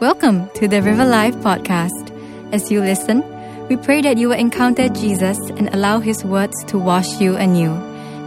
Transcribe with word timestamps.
Welcome 0.00 0.48
to 0.54 0.66
the 0.66 0.80
River 0.80 1.04
Life 1.04 1.34
podcast. 1.36 2.10
As 2.54 2.72
you 2.72 2.80
listen, 2.80 3.22
we 3.68 3.76
pray 3.76 4.00
that 4.00 4.16
you 4.16 4.30
will 4.30 4.38
encounter 4.38 4.88
Jesus 4.88 5.36
and 5.50 5.68
allow 5.74 6.00
His 6.00 6.24
words 6.24 6.64
to 6.68 6.78
wash 6.78 7.20
you 7.20 7.36
anew. 7.36 7.74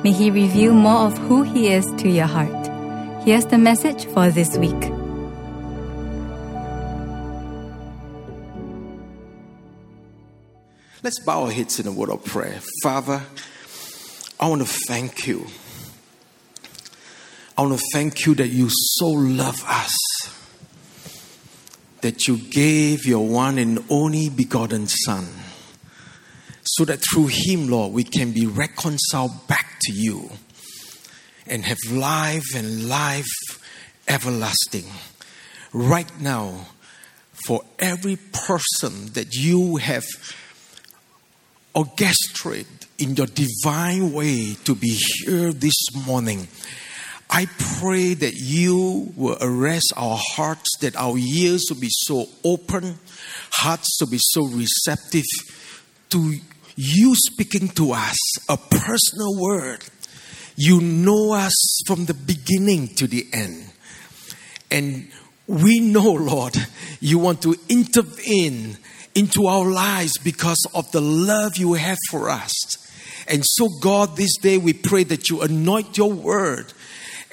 May 0.04 0.12
He 0.12 0.30
reveal 0.30 0.76
more 0.76 1.08
of 1.08 1.18
who 1.18 1.42
He 1.42 1.70
is 1.70 1.84
to 1.98 2.10
your 2.10 2.28
heart. 2.28 2.68
Here's 3.26 3.48
the 3.48 3.58
message 3.58 4.06
for 4.06 4.30
this 4.30 4.56
week. 4.56 4.70
Let's 11.02 11.20
bow 11.26 11.46
our 11.46 11.52
heads 11.52 11.80
in 11.80 11.88
a 11.88 11.92
word 11.92 12.12
of 12.12 12.24
prayer. 12.24 12.62
Father, 12.84 13.24
I 14.40 14.48
want 14.48 14.62
to 14.62 14.68
thank 14.88 15.26
you. 15.26 15.48
I 17.58 17.64
want 17.64 17.80
to 17.80 17.86
thank 17.94 18.28
you 18.28 18.36
that 18.36 18.50
you 18.50 18.68
so 18.70 19.08
love 19.08 19.64
us, 19.68 19.98
that 22.04 22.28
you 22.28 22.38
gave 22.38 23.06
your 23.06 23.26
one 23.26 23.58
and 23.58 23.80
only 23.90 24.30
begotten 24.30 24.88
Son, 24.88 25.26
so 26.62 26.86
that 26.86 27.00
through 27.00 27.28
him, 27.28 27.70
Lord, 27.70 27.94
we 27.94 28.04
can 28.04 28.34
be 28.34 28.46
reconciled 28.46 29.48
back 29.48 29.80
to 29.84 29.94
you 29.94 30.30
and 31.48 31.64
have 31.64 31.78
life 31.90 32.56
and 32.56 32.88
life 32.88 33.26
everlasting. 34.08 34.86
Right 35.72 36.12
now, 36.22 36.68
for 37.48 37.62
every 37.80 38.18
person 38.18 39.14
that 39.14 39.34
you 39.34 39.78
have 39.78 40.06
orchestrated 41.74 42.68
in 43.00 43.16
your 43.16 43.28
divine 43.28 44.14
way 44.14 44.56
to 44.66 44.76
be 44.76 44.98
here 45.26 45.52
this 45.54 45.74
morning. 46.06 46.48
I 47.36 47.48
pray 47.80 48.14
that 48.14 48.36
you 48.36 49.12
will 49.18 49.38
arrest 49.42 49.92
our 49.98 50.20
hearts, 50.20 50.70
that 50.82 50.96
our 50.96 51.18
ears 51.18 51.66
will 51.68 51.80
be 51.80 51.90
so 51.90 52.28
open, 52.44 53.00
hearts 53.54 53.98
will 54.00 54.12
be 54.12 54.20
so 54.20 54.46
receptive 54.46 55.26
to 56.12 56.36
you 56.76 57.16
speaking 57.16 57.70
to 57.70 57.94
us 57.94 58.18
a 58.48 58.56
personal 58.56 59.40
word. 59.40 59.84
You 60.56 60.80
know 60.80 61.34
us 61.34 61.82
from 61.88 62.06
the 62.06 62.14
beginning 62.14 62.90
to 62.96 63.08
the 63.08 63.28
end. 63.34 63.72
And 64.70 65.10
we 65.48 65.80
know, 65.80 66.12
Lord, 66.12 66.56
you 67.00 67.18
want 67.18 67.42
to 67.42 67.56
intervene 67.68 68.78
into 69.16 69.48
our 69.48 69.66
lives 69.66 70.20
because 70.20 70.68
of 70.76 70.92
the 70.92 71.02
love 71.02 71.58
you 71.58 71.74
have 71.74 71.98
for 72.12 72.30
us. 72.30 72.54
And 73.28 73.44
so, 73.44 73.70
God, 73.82 74.18
this 74.18 74.38
day 74.38 74.60
we 74.60 74.74
pray 74.74 75.04
that 75.06 75.32
you 75.32 75.42
anoint 75.42 75.98
your 75.98 76.14
word 76.14 76.74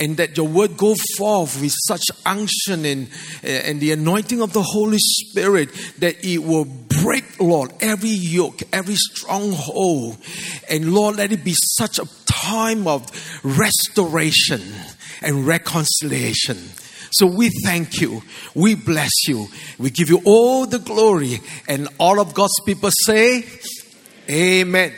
and 0.01 0.17
that 0.17 0.37
your 0.37 0.49
word 0.49 0.79
go 0.79 0.97
forth 1.19 1.61
with 1.61 1.75
such 1.87 2.05
unction 2.25 2.87
and, 2.87 3.09
eh, 3.45 3.63
and 3.67 3.81
the 3.81 3.93
anointing 3.93 4.41
of 4.41 4.55
the 4.55 4.63
Holy 4.63 4.99
Spirit 4.99 5.69
that 5.99 6.25
it 6.25 6.39
will 6.39 6.65
break, 6.65 7.39
Lord, 7.39 7.73
every 7.81 8.09
yoke, 8.09 8.63
every 8.73 8.97
stronghold. 8.97 10.17
And 10.71 10.95
Lord, 10.95 11.17
let 11.17 11.33
it 11.33 11.45
be 11.45 11.55
such 11.55 11.99
a 11.99 12.09
time 12.25 12.89
of 12.89 13.07
restoration 13.45 14.63
and 15.21 15.47
reconciliation. 15.47 16.57
So 17.13 17.27
we 17.27 17.51
thank 17.65 18.01
you. 18.01 18.23
We 18.55 18.77
bless 18.77 19.29
you. 19.29 19.49
We 19.79 19.91
give 19.91 20.09
you 20.09 20.23
all 20.25 20.65
the 20.65 20.79
glory. 20.79 21.41
And 21.69 21.89
all 21.99 22.21
of 22.21 22.35
God's 22.35 22.59
people 22.65 22.91
say, 23.05 23.45
Amen. 24.31 24.93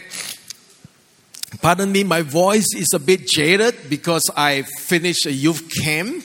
Pardon 1.63 1.93
me, 1.93 2.03
my 2.03 2.23
voice 2.23 2.67
is 2.75 2.89
a 2.93 2.99
bit 2.99 3.25
jaded 3.25 3.89
because 3.89 4.29
I 4.37 4.63
finished 4.81 5.27
a 5.27 5.33
youth 5.33 5.71
camp. 5.81 6.25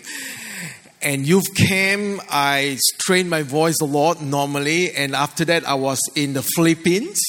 And 0.99 1.27
youth 1.27 1.53
camp, 1.53 2.21
I 2.27 2.80
strained 2.95 3.30
my 3.30 3.43
voice 3.43 3.75
a 3.80 3.85
lot 3.85 4.19
normally. 4.19 4.91
And 4.93 5.15
after 5.15 5.45
that, 5.45 5.67
I 5.67 5.75
was 5.75 5.99
in 6.15 6.33
the 6.33 6.41
Philippines 6.41 7.21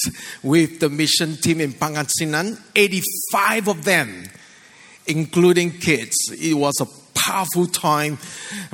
with 0.43 0.81
the 0.81 0.89
mission 0.89 1.37
team 1.37 1.61
in 1.61 1.75
Pangasinan. 1.75 2.59
85 2.75 3.69
of 3.69 3.85
them, 3.85 4.25
including 5.07 5.73
kids. 5.73 6.17
It 6.33 6.55
was 6.55 6.81
a 6.81 6.87
powerful 7.15 7.67
time. 7.67 8.17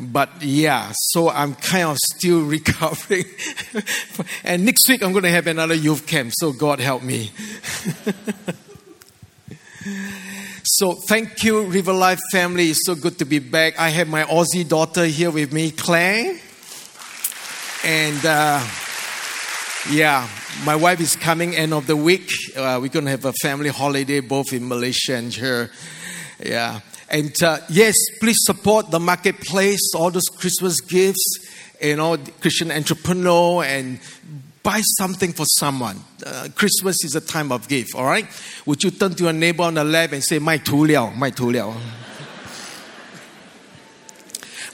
But 0.01 0.31
yeah, 0.43 0.93
so 0.95 1.29
I'm 1.29 1.57
kind 1.57 1.89
of 1.89 1.97
still 2.15 2.43
recovering. 2.47 3.25
and 4.45 4.65
next 4.65 4.89
week, 4.89 5.03
I'm 5.03 5.11
going 5.11 5.25
to 5.25 5.31
have 5.31 5.49
another 5.49 5.75
youth 5.75 6.07
camp. 6.07 6.33
So 6.37 6.53
God 6.53 6.79
help 6.79 7.03
me. 7.03 7.33
So 10.65 10.93
thank 10.93 11.45
you, 11.45 11.65
River 11.65 11.93
Life 11.93 12.21
family. 12.33 12.71
It's 12.71 12.87
so 12.87 12.95
good 12.95 13.19
to 13.19 13.27
be 13.27 13.39
back. 13.39 13.79
I 13.79 13.91
have 13.91 14.09
my 14.09 14.25
Aussie 14.25 14.67
daughter 14.67 15.05
here 15.05 15.31
with 15.31 15.53
me, 15.53 15.71
Claire. 15.71 16.39
And 17.85 18.25
uh, 18.25 18.65
yeah, 19.91 20.27
my 20.65 20.75
wife 20.75 21.01
is 21.01 21.17
coming 21.17 21.55
end 21.55 21.75
of 21.75 21.87
the 21.87 21.97
week. 21.97 22.31
Uh, 22.57 22.79
we're 22.81 22.89
going 22.89 23.05
to 23.05 23.11
have 23.11 23.27
a 23.27 23.35
family 23.43 23.69
holiday 23.69 24.21
both 24.21 24.55
in 24.55 24.67
Malaysia 24.67 25.17
and 25.17 25.35
here. 25.35 25.71
Yeah. 26.43 26.81
And 27.11 27.35
uh, 27.43 27.59
yes, 27.69 27.95
please 28.21 28.39
support 28.41 28.91
the 28.91 29.01
marketplace, 29.01 29.93
all 29.95 30.11
those 30.11 30.31
Christmas 30.39 30.81
gifts, 30.81 31.47
you 31.83 31.97
know, 31.97 32.17
Christian 32.41 32.73
entrepreneur, 32.73 33.65
and 33.65 34.01
buy 34.65 34.81
something 34.99 35.33
for 35.33 35.45
someone. 35.47 36.01
Uh, 36.27 36.49
Christmas 36.57 37.05
is 37.05 37.15
a 37.15 37.21
time 37.21 37.53
of 37.53 37.69
gift, 37.69 37.95
all 37.95 38.07
right? 38.07 38.27
Would 38.67 38.83
you 38.83 38.91
turn 38.91 39.15
to 39.15 39.25
your 39.25 39.33
neighbor 39.33 39.63
on 39.63 39.75
the 39.75 39.85
left 39.85 40.13
and 40.15 40.25
say, 40.25 40.41
My 40.41 40.57
tu 40.57 40.85
liao, 40.85 41.11
my 41.11 41.31
tu 41.31 41.53
liao. 41.53 41.77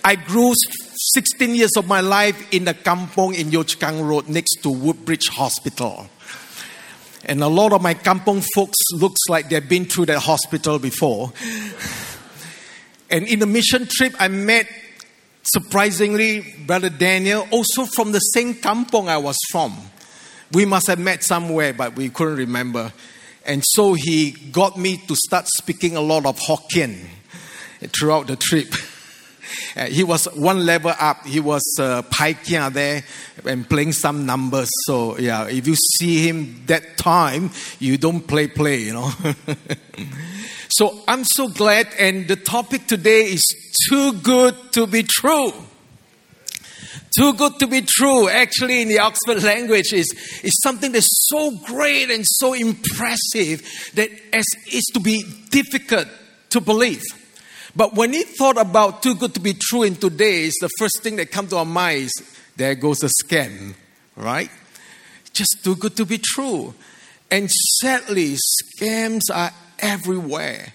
I 0.03 0.15
grew 0.15 0.55
16 0.55 1.55
years 1.55 1.73
of 1.77 1.87
my 1.87 2.01
life 2.01 2.55
in 2.55 2.65
the 2.65 2.73
kampong 2.73 3.35
in 3.35 3.49
Yio 3.49 3.67
Chu 3.67 3.77
Kang 3.79 4.03
Road 4.03 4.29
next 4.29 4.63
to 4.63 4.71
Woodbridge 4.71 5.29
Hospital. 5.29 6.09
And 7.27 7.43
a 7.43 7.49
lot 7.49 7.75
of 7.75 7.83
my 7.83 7.93
kampong 7.93 8.43
folks 8.55 8.79
looks 8.95 9.21
like 9.29 9.51
they've 9.51 9.69
been 9.69 9.85
through 9.85 10.07
that 10.07 10.21
hospital 10.21 10.79
before. 10.79 11.33
and 13.11 13.27
in 13.27 13.41
the 13.41 13.47
mission 13.47 13.87
trip, 13.91 14.15
I 14.19 14.29
met 14.29 14.67
surprisingly, 15.43 16.45
Brother 16.67 16.91
Daniel, 16.91 17.47
also 17.51 17.85
from 17.85 18.13
the 18.13 18.19
same 18.19 18.55
kampong 18.55 19.09
I 19.09 19.19
was 19.19 19.37
from. 19.51 19.77
We 20.53 20.65
must 20.65 20.89
have 20.89 20.99
met 20.99 21.23
somewhere, 21.23 21.73
but 21.73 21.95
we 21.95 22.09
couldn't 22.09 22.37
remember. 22.37 22.93
And 23.47 23.63
so 23.65 23.95
he 23.95 24.33
got 24.33 24.77
me 24.77 24.99
to 25.09 25.17
start 25.17 25.47
speaking 25.49 25.97
a 25.97 26.01
lot 26.01 26.27
of 26.27 26.39
Hokkien 26.39 27.07
throughout 27.89 28.27
the 28.27 28.37
trip. 28.37 28.73
Uh, 29.77 29.87
he 29.87 30.05
was 30.05 30.27
one 30.27 30.65
level 30.67 30.93
up. 30.99 31.27
He 31.27 31.41
was 31.41 31.63
uh, 31.79 32.03
there 32.71 33.05
and 33.45 33.69
playing 33.69 33.93
some 33.93 34.27
numbers. 34.27 34.69
So 34.87 35.19
yeah, 35.19 35.49
if 35.49 35.67
you 35.67 35.75
see 35.75 36.29
him 36.29 36.63
that 36.67 36.97
time, 36.97 37.51
you 37.79 37.97
don't 37.99 38.27
play 38.27 38.49
play, 38.49 38.83
you 38.83 38.93
know. 38.93 39.11
so 40.71 41.03
I'm 41.07 41.25
so 41.25 41.49
glad, 41.49 41.89
and 41.99 42.29
the 42.29 42.37
topic 42.37 42.87
today 42.87 43.23
is 43.23 43.45
too 43.89 44.13
good 44.15 44.55
to 44.73 44.87
be 44.87 45.03
true. 45.03 45.53
Too 47.17 47.35
good 47.35 47.59
to 47.59 47.67
be 47.67 47.83
true, 47.83 48.29
actually, 48.29 48.83
in 48.83 48.89
the 48.89 49.01
Oxford 49.01 49.43
language, 49.43 49.93
is, 49.93 50.13
is 50.45 50.61
something 50.63 50.93
that's 50.93 51.09
so 51.29 51.51
great 51.67 52.09
and 52.11 52.25
so 52.25 52.55
impressive 52.55 53.63
that 53.95 54.11
as 54.33 54.85
to 54.95 55.01
be 55.01 55.25
difficult 55.51 56.07
to 56.51 56.61
believe. 56.61 57.03
But 57.75 57.95
when 57.95 58.13
he 58.13 58.23
thought 58.23 58.59
about 58.59 59.03
too 59.03 59.17
good 59.17 59.35
to 59.35 59.41
be 59.41 59.55
true 59.55 59.83
in 59.83 59.97
today's, 59.97 60.55
the 60.61 60.71
first 60.79 61.03
thing 61.03 61.17
that 61.17 61.33
comes 61.33 61.51
to 61.51 61.57
our 61.57 61.65
mind 61.65 62.05
is 62.05 62.37
there 62.57 62.75
goes 62.75 63.03
a 63.03 63.11
scam, 63.25 63.75
right? 64.17 64.51
Just 65.33 65.65
too 65.65 65.77
good 65.77 65.97
to 65.97 66.05
be 66.05 66.19
true. 66.19 66.75
And 67.31 67.51
sadly, 67.81 68.37
scams 68.37 69.23
are 69.33 69.53
everywhere. 69.81 70.73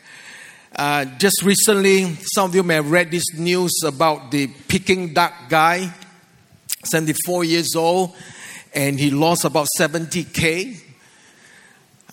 Uh, 0.75 1.05
just 1.17 1.41
recently, 1.43 2.15
some 2.33 2.49
of 2.49 2.55
you 2.55 2.63
may 2.63 2.75
have 2.75 2.91
read 2.91 3.09
this 3.09 3.33
news 3.33 3.71
about 3.85 4.31
the 4.31 4.47
Peking 4.67 5.13
duck 5.13 5.33
guy, 5.47 5.89
74 6.83 7.45
years 7.45 7.75
old, 7.75 8.13
and 8.73 8.99
he 8.99 9.09
lost 9.09 9.45
about 9.45 9.67
70K. 9.79 10.81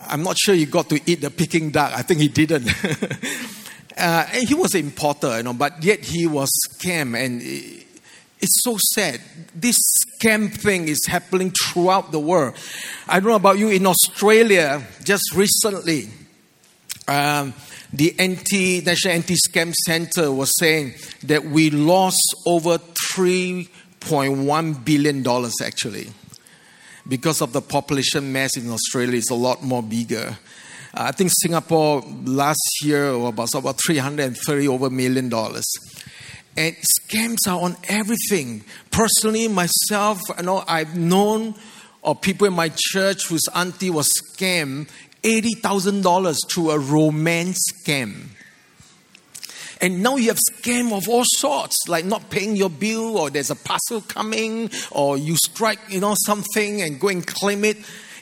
I'm 0.09 0.23
not 0.23 0.37
sure 0.39 0.55
he 0.55 0.67
got 0.67 0.89
to 0.91 1.01
eat 1.07 1.21
the 1.21 1.31
Peking 1.31 1.71
duck. 1.71 1.93
I 1.95 2.03
think 2.03 2.21
he 2.21 2.29
didn't. 2.29 2.71
Uh, 3.97 4.27
and 4.33 4.49
he 4.49 4.55
was 4.55 4.75
an 4.75 4.81
importer, 4.81 5.37
you 5.37 5.43
know, 5.43 5.53
but 5.53 5.83
yet 5.85 6.01
he 6.01 6.27
was 6.27 6.49
scammed. 6.79 7.15
And 7.15 7.43
it's 7.43 8.63
so 8.63 8.77
sad. 8.95 9.21
This 9.55 9.77
scam 10.19 10.53
thing 10.53 10.89
is 10.89 11.07
happening 11.07 11.51
throughout 11.51 12.11
the 12.11 12.19
world. 12.19 12.57
I 13.07 13.21
don't 13.21 13.29
know 13.29 13.37
about 13.37 13.59
you 13.59 13.69
in 13.69 13.87
Australia, 13.87 14.83
just 15.05 15.35
recently, 15.35 16.09
um, 17.09 17.55
the 17.93 18.19
anti 18.19 18.81
National 18.81 19.15
Anti 19.15 19.35
Scam 19.35 19.73
Center 19.87 20.31
was 20.33 20.53
saying 20.59 20.95
that 21.25 21.45
we 21.45 21.71
lost 21.71 22.35
over 22.47 22.79
$3.1 23.15 24.85
billion 24.85 25.27
actually. 25.63 26.09
Because 27.09 27.41
of 27.43 27.53
the 27.53 27.61
population 27.61 28.33
mass 28.33 28.57
in 28.57 28.71
Australia 28.71 29.17
is 29.17 29.31
a 29.31 29.35
lot 29.35 29.63
more 29.63 29.83
bigger. 29.83 30.39
I 30.95 31.11
think 31.11 31.33
Singapore 31.43 32.03
last 32.25 32.61
year 32.83 33.19
was 33.19 33.55
about 33.55 33.81
330 33.85 34.69
over 34.69 34.91
million 34.91 35.29
dollars. 35.29 35.65
And 36.57 36.77
scams 36.77 37.49
are 37.49 37.61
on 37.61 37.77
everything. 37.89 38.63
Personally, 38.91 39.49
myself, 39.49 40.21
you 40.37 40.45
know, 40.45 40.63
I've 40.69 40.97
known 40.97 41.55
of 42.05 42.21
people 42.21 42.47
in 42.47 42.53
my 42.53 42.71
church 42.75 43.29
whose 43.29 43.45
auntie 43.55 43.91
was 43.91 44.09
scammed 44.09 44.89
$80,000 45.23 46.37
through 46.51 46.71
a 46.71 46.79
romance 46.79 47.59
scam. 47.73 48.29
And 49.81 50.01
now 50.01 50.15
you 50.15 50.29
have 50.29 50.39
scam 50.39 50.97
of 50.97 51.09
all 51.09 51.25
sorts, 51.27 51.77
like 51.89 52.05
not 52.05 52.31
paying 52.31 52.55
your 52.55 52.71
bill, 52.71 53.19
or 53.19 53.31
there's 53.31 53.51
a 53.51 53.57
parcel 53.57 54.01
coming, 54.01 54.71
or 54.93 55.17
you 55.17 55.37
strike, 55.37 55.81
you 55.89 55.99
know, 55.99 56.15
something 56.25 56.83
and 56.83 57.01
go 57.01 57.09
and 57.09 57.27
claim 57.27 57.65
it. 57.65 57.79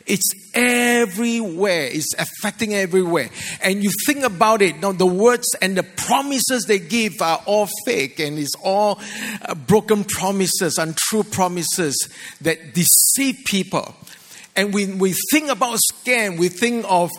It's 0.07 0.51
everywhere. 0.55 1.89
It's 1.93 2.15
affecting 2.19 2.75
everywhere. 2.75 3.29
And 3.63 3.85
you 3.85 3.91
think 4.07 4.25
about 4.25 4.63
it, 4.63 4.81
now 4.81 4.93
the 4.93 5.07
words 5.07 5.47
and 5.61 5.77
the 5.77 5.83
promises 5.83 6.65
they 6.65 6.79
give 6.79 7.21
are 7.21 7.43
all 7.45 7.69
fake 7.85 8.19
and 8.19 8.39
it's 8.39 8.55
all 8.65 8.99
uh, 9.43 9.55
broken 9.55 10.05
promises, 10.05 10.79
untrue 10.79 11.25
promises 11.25 12.09
that 12.41 12.73
deceive 12.73 13.37
people. 13.45 13.95
And 14.61 14.75
when 14.75 14.99
we 14.99 15.15
think 15.31 15.49
about 15.49 15.79
scam, 15.91 16.39
we 16.39 16.51
think 16.51 16.85
of 16.87 17.11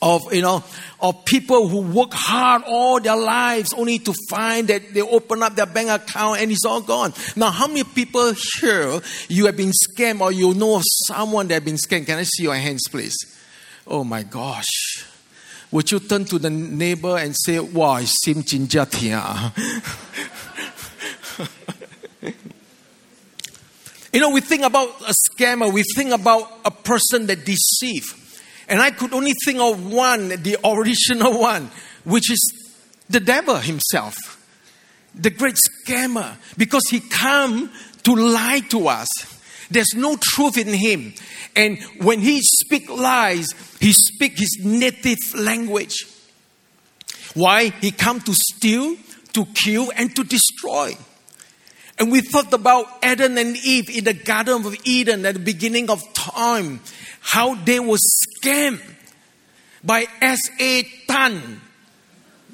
of 0.00 0.32
you 0.32 0.40
know 0.40 0.64
of 0.98 1.26
people 1.26 1.68
who 1.68 1.82
work 1.82 2.08
hard 2.12 2.62
all 2.66 2.98
their 2.98 3.18
lives 3.18 3.74
only 3.74 3.98
to 3.98 4.14
find 4.30 4.66
that 4.68 4.94
they 4.94 5.02
open 5.02 5.42
up 5.42 5.54
their 5.54 5.66
bank 5.66 5.90
account 5.90 6.40
and 6.40 6.50
it's 6.50 6.64
all 6.64 6.80
gone. 6.80 7.12
Now 7.36 7.50
how 7.50 7.66
many 7.66 7.84
people 7.84 8.32
here 8.58 9.02
you 9.28 9.44
have 9.44 9.58
been 9.58 9.72
scammed 9.72 10.22
or 10.22 10.32
you 10.32 10.54
know 10.54 10.76
of 10.76 10.84
someone 11.06 11.48
that 11.48 11.54
have 11.54 11.66
been 11.66 11.74
scammed? 11.74 12.06
Can 12.06 12.18
i 12.18 12.22
see 12.22 12.44
your 12.44 12.54
hands 12.54 12.88
please? 12.90 13.14
Oh 13.86 14.02
my 14.02 14.22
gosh. 14.22 15.04
Would 15.70 15.92
you 15.92 16.00
turn 16.00 16.24
to 16.26 16.38
the 16.38 16.48
neighbor 16.48 17.18
and 17.18 17.36
say 17.36 17.58
wow 17.58 17.96
it 17.96 18.08
sim 18.08 18.42
jinja 18.42 18.86
You 24.12 24.20
know, 24.20 24.30
we 24.30 24.42
think 24.42 24.62
about 24.62 24.88
a 25.08 25.14
scammer, 25.30 25.72
we 25.72 25.84
think 25.96 26.10
about 26.10 26.50
a 26.64 26.70
person 26.70 27.26
that 27.26 27.46
deceives. 27.46 28.14
And 28.68 28.80
I 28.80 28.90
could 28.90 29.12
only 29.14 29.32
think 29.44 29.58
of 29.58 29.90
one, 29.90 30.28
the 30.28 30.58
original 30.64 31.40
one, 31.40 31.70
which 32.04 32.30
is 32.30 32.52
the 33.08 33.20
devil 33.20 33.56
himself, 33.56 34.16
the 35.14 35.30
great 35.30 35.56
scammer, 35.56 36.36
because 36.56 36.84
he 36.90 37.00
come 37.00 37.70
to 38.04 38.14
lie 38.14 38.60
to 38.70 38.88
us. 38.88 39.08
There's 39.70 39.94
no 39.94 40.16
truth 40.20 40.58
in 40.58 40.68
him. 40.68 41.14
And 41.56 41.82
when 41.98 42.20
he 42.20 42.40
speak 42.42 42.90
lies, 42.90 43.48
he 43.80 43.92
speak 43.92 44.38
his 44.38 44.58
native 44.62 45.18
language. 45.34 46.06
Why? 47.34 47.70
He 47.80 47.90
come 47.90 48.20
to 48.20 48.34
steal, 48.34 48.96
to 49.32 49.46
kill, 49.46 49.90
and 49.96 50.14
to 50.16 50.24
destroy. 50.24 50.96
And 52.02 52.10
we 52.10 52.20
thought 52.20 52.52
about 52.52 52.86
Adam 53.00 53.38
and 53.38 53.56
Eve 53.58 53.88
in 53.88 54.02
the 54.02 54.12
Garden 54.12 54.66
of 54.66 54.74
Eden 54.82 55.24
at 55.24 55.34
the 55.34 55.40
beginning 55.40 55.88
of 55.88 56.02
time 56.14 56.80
how 57.20 57.54
they 57.54 57.78
were 57.78 57.96
scammed 57.96 58.82
by 59.84 60.06
S.A. 60.20 60.82
Tan. 61.06 61.60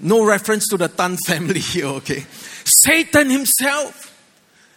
No 0.00 0.22
reference 0.22 0.68
to 0.68 0.76
the 0.76 0.88
Tan 0.88 1.16
family 1.16 1.60
here, 1.60 1.86
okay? 1.96 2.26
Satan 2.64 3.30
himself, 3.30 4.14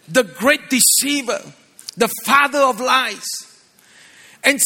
the 0.08 0.24
great 0.24 0.70
deceiver, 0.70 1.42
the 1.98 2.08
father 2.24 2.60
of 2.60 2.80
lies. 2.80 3.28
And 4.42 4.58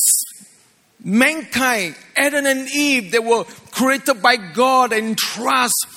mankind, 1.03 1.97
Adam 2.17 2.47
and 2.47 2.69
Eve, 2.69 3.11
they 3.11 3.19
were 3.19 3.43
created 3.73 4.23
by 4.23 4.37
God 4.37 4.93
and 4.93 5.19
trust 5.19 5.96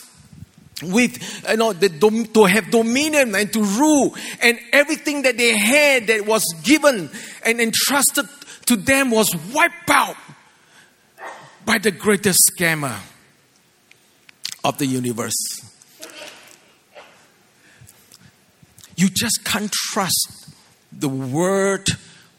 with 0.83 1.43
you 1.49 1.57
know 1.57 1.73
the, 1.73 1.89
to 2.33 2.45
have 2.45 2.71
dominion 2.71 3.35
and 3.35 3.51
to 3.53 3.61
rule 3.61 4.15
and 4.41 4.59
everything 4.71 5.23
that 5.23 5.37
they 5.37 5.57
had 5.57 6.07
that 6.07 6.25
was 6.25 6.43
given 6.63 7.09
and 7.45 7.61
entrusted 7.61 8.25
to 8.65 8.75
them 8.75 9.11
was 9.11 9.27
wiped 9.53 9.89
out 9.89 10.15
by 11.65 11.77
the 11.77 11.91
greatest 11.91 12.51
scammer 12.51 12.97
of 14.63 14.77
the 14.77 14.85
universe. 14.85 15.35
You 18.95 19.09
just 19.09 19.45
can't 19.45 19.71
trust 19.71 20.51
the 20.91 21.09
word 21.09 21.87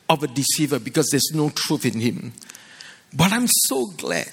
of 0.09 0.23
a 0.23 0.27
deceiver 0.27 0.79
because 0.79 1.09
there's 1.11 1.31
no 1.33 1.51
truth 1.51 1.87
in 1.87 2.01
him. 2.01 2.33
But 3.17 3.33
I'm 3.33 3.47
so 3.49 3.87
glad. 3.97 4.31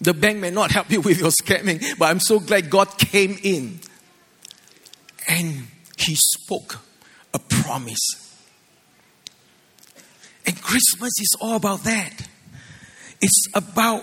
The 0.00 0.14
bank 0.14 0.38
may 0.38 0.50
not 0.50 0.70
help 0.70 0.90
you 0.90 1.00
with 1.08 1.18
your 1.18 1.30
scamming, 1.30 1.98
but 1.98 2.06
I'm 2.06 2.20
so 2.20 2.40
glad 2.40 2.70
God 2.70 2.98
came 2.98 3.38
in 3.42 3.80
and 5.28 5.68
He 5.96 6.14
spoke 6.14 6.78
a 7.34 7.38
promise 7.38 8.28
and 10.48 10.62
Christmas 10.62 11.12
is 11.20 11.36
all 11.42 11.56
about 11.56 11.84
that. 11.84 12.26
It's 13.20 13.48
about 13.52 14.02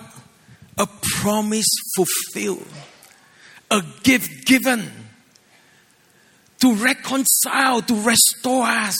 a 0.78 0.88
promise 1.22 1.66
fulfilled, 1.96 2.68
a 3.72 3.82
gift 4.04 4.46
given 4.46 4.92
to 6.60 6.76
reconcile, 6.76 7.82
to 7.82 8.00
restore 8.00 8.64
us 8.64 8.96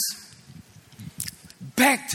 back 1.76 2.10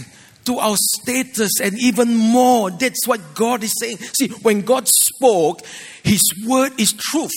to 0.45 0.57
our 0.57 0.75
status 0.77 1.59
and 1.61 1.77
even 1.79 2.15
more. 2.15 2.71
That's 2.71 3.07
what 3.07 3.35
God 3.35 3.63
is 3.63 3.73
saying. 3.79 3.97
See, 3.97 4.29
when 4.41 4.61
God 4.61 4.87
spoke, 4.87 5.61
His 6.03 6.21
word 6.45 6.79
is 6.79 6.93
truth, 6.93 7.31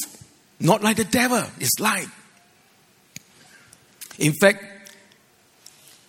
not 0.61 0.83
like 0.83 0.97
the 0.97 1.05
devil, 1.05 1.45
it's 1.61 1.79
light. 1.81 2.09
In 4.19 4.33
fact, 4.33 4.65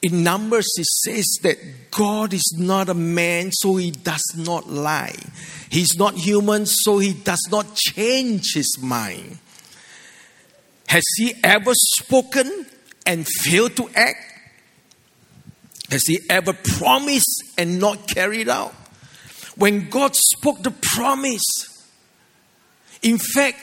in 0.06 0.24
Numbers, 0.24 0.68
it 0.77 0.86
says 0.86 1.25
that 1.42 1.57
God 1.89 2.31
is 2.31 2.56
not 2.59 2.89
a 2.89 2.94
man, 2.94 3.51
so 3.51 3.75
he 3.77 3.89
does 3.89 4.24
not 4.38 4.69
lie. 4.69 5.15
He's 5.69 5.97
not 5.97 6.13
human, 6.13 6.68
so 6.68 7.00
he 7.00 7.13
does 7.13 7.42
not 7.50 7.75
change 7.75 8.53
his 8.53 8.77
mind. 8.80 9.39
Has 10.88 11.03
he 11.18 11.33
ever 11.44 11.71
spoken 11.74 12.68
and 13.07 13.27
failed 13.27 13.75
to 13.77 13.89
act? 13.95 14.34
Has 15.89 16.03
he 16.05 16.19
ever 16.29 16.53
promised 16.53 17.43
and 17.57 17.79
not 17.79 18.07
carried 18.07 18.49
out? 18.49 18.73
When 19.55 19.89
God 19.89 20.15
spoke 20.15 20.63
the 20.63 20.71
promise, 20.71 21.43
in 23.01 23.17
fact, 23.17 23.59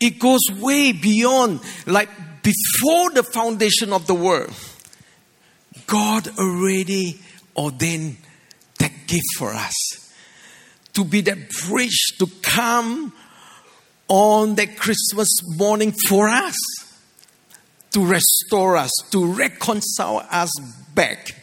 it 0.00 0.18
goes 0.18 0.40
way 0.58 0.92
beyond, 0.92 1.60
like 1.86 2.08
before 2.42 3.10
the 3.10 3.22
foundation 3.22 3.92
of 3.92 4.06
the 4.06 4.14
world. 4.14 4.52
God 5.86 6.28
already 6.38 7.20
ordained 7.56 8.16
that 8.78 8.92
gift 9.06 9.24
for 9.36 9.52
us 9.52 9.74
to 10.94 11.04
be 11.04 11.20
that 11.20 11.50
bridge 11.68 12.16
to 12.18 12.26
come 12.42 13.12
on 14.08 14.54
that 14.54 14.76
Christmas 14.78 15.28
morning 15.56 15.92
for 16.08 16.28
us, 16.28 16.56
to 17.96 18.04
restore 18.04 18.76
us, 18.76 18.90
to 19.10 19.24
reconcile 19.24 20.22
us 20.30 20.50
back. 20.94 21.34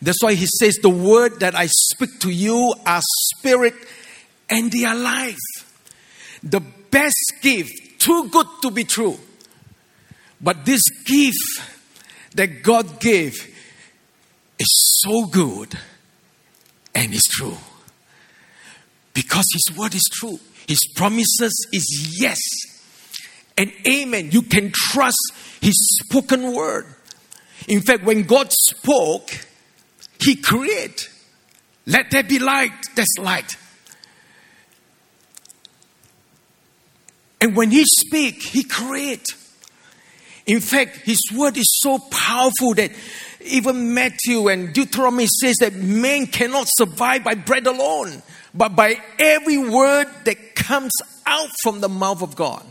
That's 0.00 0.22
why 0.22 0.32
he 0.32 0.46
says, 0.46 0.78
The 0.80 0.88
word 0.88 1.40
that 1.40 1.54
I 1.54 1.66
speak 1.66 2.20
to 2.20 2.30
you 2.30 2.72
are 2.86 3.02
spirit 3.04 3.74
and 4.48 4.72
they 4.72 4.84
are 4.84 4.96
life. 4.96 5.36
The 6.42 6.60
best 6.60 7.34
gift, 7.42 7.70
too 7.98 8.30
good 8.30 8.46
to 8.62 8.70
be 8.70 8.84
true. 8.84 9.18
But 10.40 10.64
this 10.64 10.80
gift 11.04 11.60
that 12.34 12.62
God 12.62 12.98
gave 12.98 13.34
is 14.58 15.02
so 15.04 15.26
good 15.26 15.78
and 16.94 17.12
is 17.12 17.24
true. 17.24 17.58
Because 19.12 19.44
His 19.52 19.76
word 19.76 19.94
is 19.94 20.08
true, 20.14 20.40
His 20.66 20.80
promises 20.94 21.66
is 21.74 22.16
yes 22.18 22.40
and 23.56 23.72
amen. 23.88 24.30
You 24.32 24.42
can 24.42 24.72
trust 24.72 25.32
His 25.60 26.00
spoken 26.04 26.54
word. 26.54 26.86
In 27.68 27.80
fact, 27.80 28.04
when 28.04 28.22
God 28.22 28.52
spoke, 28.52 29.30
He 30.20 30.36
created. 30.36 31.06
Let 31.86 32.10
there 32.10 32.24
be 32.24 32.38
light, 32.38 32.72
there's 32.94 33.14
light. 33.18 33.56
And 37.40 37.56
when 37.56 37.70
He 37.70 37.84
speak, 37.84 38.42
He 38.42 38.64
create. 38.64 39.26
In 40.46 40.60
fact, 40.60 40.98
his 40.98 41.20
word 41.34 41.56
is 41.56 41.66
so 41.82 41.98
powerful 41.98 42.74
that 42.74 42.92
even 43.44 43.94
Matthew 43.94 44.48
and 44.48 44.72
Deuteronomy 44.72 45.26
says 45.26 45.56
that 45.60 45.74
man 45.74 46.26
cannot 46.26 46.68
survive 46.68 47.24
by 47.24 47.34
bread 47.34 47.66
alone, 47.66 48.22
but 48.54 48.76
by 48.76 49.00
every 49.18 49.58
word 49.58 50.06
that 50.24 50.54
comes 50.54 50.92
out 51.26 51.50
from 51.62 51.80
the 51.80 51.88
mouth 51.88 52.22
of 52.22 52.36
God. 52.36 52.64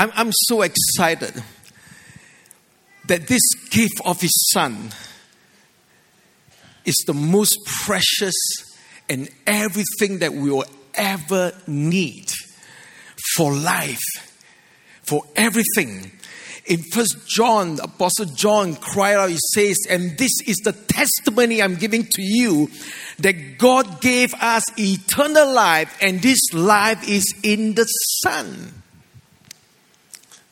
I'm, 0.00 0.10
I'm 0.14 0.32
so 0.32 0.62
excited 0.62 1.44
that 3.06 3.28
this 3.28 3.42
gift 3.68 4.00
of 4.02 4.18
his 4.18 4.32
son 4.50 4.88
is 6.86 6.94
the 7.06 7.12
most 7.12 7.58
precious 7.84 8.34
and 9.10 9.28
everything 9.46 10.20
that 10.20 10.32
we 10.32 10.50
will 10.50 10.64
ever 10.94 11.52
need 11.66 12.32
for 13.34 13.52
life, 13.52 14.00
for 15.02 15.24
everything. 15.36 16.10
In 16.64 16.82
First 16.94 17.28
John, 17.28 17.78
Apostle 17.80 18.24
John 18.24 18.76
cried 18.76 19.16
out, 19.16 19.28
he 19.28 19.36
says, 19.52 19.76
and 19.90 20.16
this 20.16 20.32
is 20.46 20.56
the 20.64 20.72
testimony 20.72 21.60
I'm 21.60 21.74
giving 21.74 22.04
to 22.04 22.22
you 22.22 22.70
that 23.18 23.58
God 23.58 24.00
gave 24.00 24.32
us 24.32 24.64
eternal 24.78 25.52
life, 25.52 25.94
and 26.00 26.22
this 26.22 26.54
life 26.54 27.06
is 27.06 27.34
in 27.42 27.74
the 27.74 27.84
Son 27.84 28.79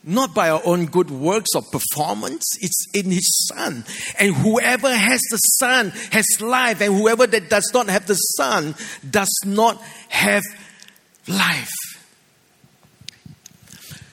not 0.08 0.34
by 0.34 0.48
our 0.48 0.62
own 0.64 0.86
good 0.86 1.10
works 1.10 1.50
or 1.54 1.62
performance. 1.62 2.44
It's 2.60 2.86
in 2.94 3.10
His 3.10 3.46
Son. 3.46 3.84
And 4.18 4.34
whoever 4.34 4.92
has 4.92 5.20
the 5.30 5.36
Son 5.36 5.90
has 6.12 6.26
life, 6.40 6.80
and 6.80 6.94
whoever 6.94 7.26
that 7.26 7.50
does 7.50 7.70
not 7.74 7.88
have 7.88 8.06
the 8.06 8.14
Son 8.14 8.74
does 9.08 9.34
not 9.44 9.80
have 10.08 10.42
life. 11.28 11.70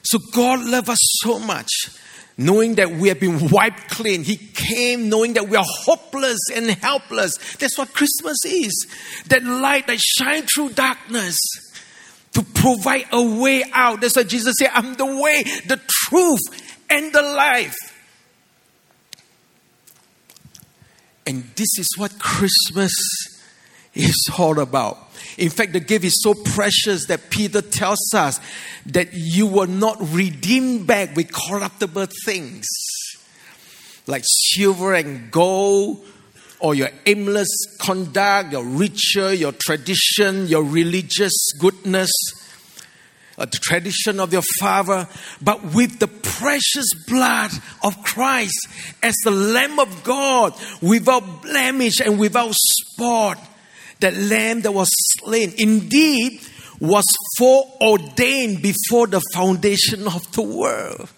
So 0.03 0.19
God 0.33 0.65
loved 0.65 0.89
us 0.89 0.99
so 1.23 1.39
much, 1.39 1.71
knowing 2.37 2.75
that 2.75 2.91
we 2.91 3.07
have 3.07 3.19
been 3.19 3.49
wiped 3.49 3.89
clean. 3.89 4.23
He 4.23 4.35
came 4.35 5.09
knowing 5.09 5.33
that 5.33 5.47
we 5.47 5.55
are 5.57 5.65
hopeless 5.65 6.39
and 6.53 6.69
helpless. 6.69 7.37
That's 7.55 7.77
what 7.77 7.93
Christmas 7.93 8.37
is. 8.45 8.85
That 9.27 9.43
light 9.43 9.87
that 9.87 9.99
shines 9.99 10.47
through 10.53 10.69
darkness 10.73 11.39
to 12.35 12.43
provide 12.43 13.05
a 13.11 13.21
way 13.39 13.63
out. 13.73 14.01
That's 14.01 14.15
why 14.15 14.23
Jesus 14.23 14.55
said, 14.59 14.69
I'm 14.73 14.93
the 14.95 15.05
way, 15.05 15.43
the 15.67 15.79
truth, 15.87 16.41
and 16.89 17.11
the 17.11 17.21
life. 17.21 17.75
And 21.25 21.43
this 21.55 21.79
is 21.79 21.89
what 21.97 22.19
Christmas 22.19 22.93
is 23.93 24.29
all 24.37 24.59
about. 24.59 24.97
In 25.37 25.49
fact, 25.49 25.73
the 25.73 25.79
gift 25.79 26.05
is 26.05 26.21
so 26.21 26.33
precious 26.33 27.07
that 27.07 27.29
Peter 27.29 27.61
tells 27.61 28.13
us 28.13 28.39
that 28.87 29.09
you 29.13 29.47
were 29.47 29.67
not 29.67 29.97
redeemed 30.13 30.85
back 30.85 31.15
with 31.15 31.31
corruptible 31.31 32.07
things 32.25 32.67
like 34.07 34.23
silver 34.25 34.93
and 34.93 35.31
gold 35.31 36.05
or 36.59 36.75
your 36.75 36.89
aimless 37.05 37.49
conduct, 37.79 38.51
your 38.51 38.63
ritual, 38.63 39.33
your 39.33 39.51
tradition, 39.51 40.47
your 40.47 40.63
religious 40.63 41.33
goodness, 41.59 42.11
uh, 43.37 43.45
the 43.45 43.57
tradition 43.57 44.19
of 44.19 44.31
your 44.31 44.43
father, 44.59 45.07
but 45.41 45.63
with 45.73 45.99
the 45.99 46.07
precious 46.07 46.87
blood 47.07 47.51
of 47.83 48.01
Christ 48.03 48.67
as 49.03 49.15
the 49.23 49.31
Lamb 49.31 49.79
of 49.79 50.03
God, 50.03 50.53
without 50.81 51.41
blemish 51.41 51.99
and 51.99 52.19
without 52.19 52.53
spot. 52.53 53.39
That 54.01 54.13
lamb 54.13 54.61
that 54.61 54.73
was 54.73 54.89
slain 55.19 55.53
indeed 55.57 56.41
was 56.81 57.05
foreordained 57.37 58.61
before 58.61 59.07
the 59.07 59.21
foundation 59.33 60.05
of 60.07 60.31
the 60.33 60.41
world. 60.41 61.09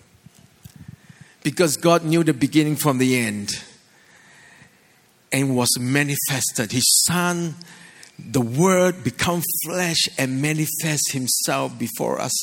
Because 1.41 1.77
God 1.77 2.03
knew 2.03 2.23
the 2.23 2.35
beginning 2.35 2.75
from 2.75 2.99
the 2.99 3.17
end 3.17 3.59
and 5.31 5.55
was 5.55 5.69
manifested. 5.79 6.71
His 6.71 7.03
Son, 7.05 7.55
the 8.17 8.41
Word, 8.41 9.03
become 9.03 9.41
flesh 9.65 10.07
and 10.17 10.41
manifest 10.41 11.11
Himself 11.11 11.77
before 11.77 12.19
us. 12.19 12.33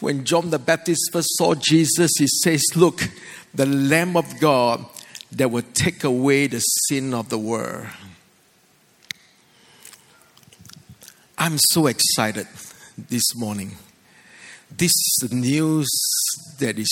When 0.00 0.24
John 0.24 0.50
the 0.50 0.58
Baptist 0.58 1.10
first 1.12 1.36
saw 1.36 1.54
Jesus, 1.54 2.12
he 2.18 2.26
says, 2.26 2.62
Look, 2.76 3.08
the 3.54 3.66
Lamb 3.66 4.16
of 4.16 4.38
God 4.40 4.84
that 5.32 5.50
will 5.50 5.64
take 5.74 6.04
away 6.04 6.46
the 6.46 6.60
sin 6.60 7.12
of 7.14 7.28
the 7.28 7.38
world. 7.38 7.86
I'm 11.36 11.58
so 11.58 11.86
excited 11.86 12.48
this 12.96 13.36
morning. 13.36 13.76
This 14.76 14.92
news 15.30 15.88
that 16.58 16.78
is 16.78 16.90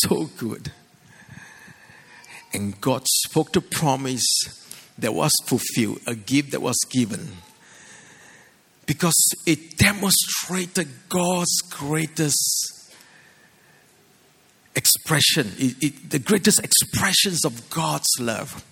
so 0.00 0.30
good. 0.36 0.72
And 2.52 2.80
God 2.80 3.06
spoke 3.06 3.52
the 3.52 3.60
promise 3.60 4.24
that 4.98 5.14
was 5.14 5.32
fulfilled, 5.46 6.00
a 6.06 6.14
gift 6.14 6.52
that 6.52 6.62
was 6.62 6.78
given. 6.90 7.28
Because 8.86 9.16
it 9.46 9.76
demonstrated 9.78 10.88
God's 11.08 11.60
greatest 11.70 12.92
expression, 14.76 15.52
it, 15.56 15.76
it, 15.82 16.10
the 16.10 16.18
greatest 16.18 16.62
expressions 16.62 17.44
of 17.44 17.70
God's 17.70 18.08
love. 18.20 18.64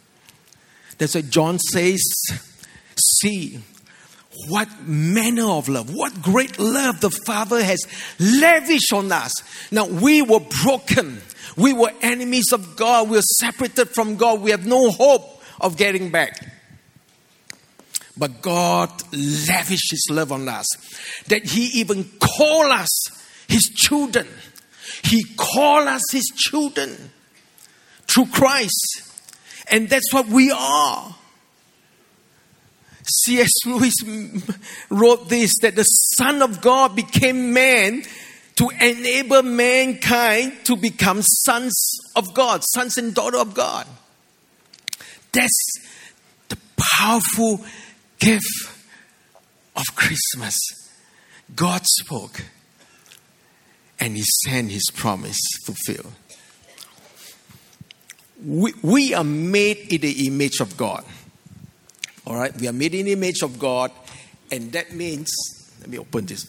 That's 0.99 1.15
why 1.15 1.23
John 1.23 1.59
says, 1.59 2.03
See, 2.97 3.59
what 4.49 4.69
manner 4.87 5.49
of 5.49 5.69
love, 5.69 5.95
what 5.95 6.23
great 6.23 6.59
love 6.59 7.01
the 7.01 7.11
Father 7.11 7.63
has 7.63 7.81
lavished 8.19 8.93
on 8.93 9.11
us. 9.13 9.33
Now, 9.71 9.87
we 9.87 10.23
were 10.23 10.41
broken, 10.63 11.21
we 11.57 11.73
were 11.73 11.93
enemies 12.01 12.53
of 12.53 12.77
God, 12.77 13.09
we 13.09 13.17
were 13.17 13.23
separated 13.23 13.91
from 13.91 14.17
God, 14.17 14.41
we 14.41 14.51
have 14.51 14.67
no 14.67 14.91
hope 14.91 15.42
of 15.63 15.77
getting 15.77 16.11
back. 16.11 16.45
But 18.17 18.43
God 18.43 18.91
lavished 19.13 19.91
His 19.91 20.07
love 20.11 20.33
on 20.33 20.49
us 20.49 20.67
that 21.29 21.45
He 21.45 21.81
even 21.81 22.05
called 22.21 22.73
us 22.73 22.91
His 23.49 23.63
children. 23.63 24.27
He 25.03 25.25
called 25.37 25.89
us 25.89 26.03
His 26.11 26.27
children 26.37 27.11
through 28.07 28.27
Christ. 28.27 29.03
And 29.71 29.89
that's 29.89 30.13
what 30.13 30.27
we 30.27 30.51
are. 30.51 31.17
C.S. 33.05 33.51
Lewis 33.67 33.95
wrote 34.91 35.29
this 35.29 35.59
that 35.63 35.75
the 35.75 35.85
Son 35.85 36.43
of 36.43 36.61
God 36.61 36.95
became 36.95 37.53
man 37.53 38.05
to 38.57 38.69
enable 38.81 39.43
mankind 39.43 40.53
to 40.65 40.77
become 40.77 41.23
sons 41.23 41.99
of 42.15 42.35
God, 42.35 42.63
sons 42.63 42.99
and 42.99 43.15
daughters 43.15 43.41
of 43.41 43.55
God. 43.55 43.87
That's 45.33 45.73
the 46.49 46.59
powerful 46.77 47.65
gift 48.19 48.71
of 49.75 49.85
Christmas. 49.95 50.59
God 51.55 51.83
spoke 51.85 52.43
and 53.99 54.17
He 54.17 54.23
sent 54.45 54.71
His 54.71 54.91
promise 54.95 55.41
fulfilled. 55.65 56.13
We, 58.45 58.73
we 58.83 59.15
are 59.15 59.25
made 59.25 59.93
in 59.93 60.01
the 60.01 60.27
image 60.27 60.61
of 60.61 60.77
God. 60.77 61.05
All 62.27 62.37
right, 62.37 62.55
we 62.61 62.69
are 62.69 62.73
made 62.73 62.95
in 62.95 63.07
the 63.07 63.13
image 63.13 63.43
of 63.43 63.59
God, 63.59 63.91
and 64.51 64.71
that 64.73 64.93
means, 64.93 65.33
let 65.81 65.89
me 65.89 65.99
open 65.99 66.27
this. 66.27 66.47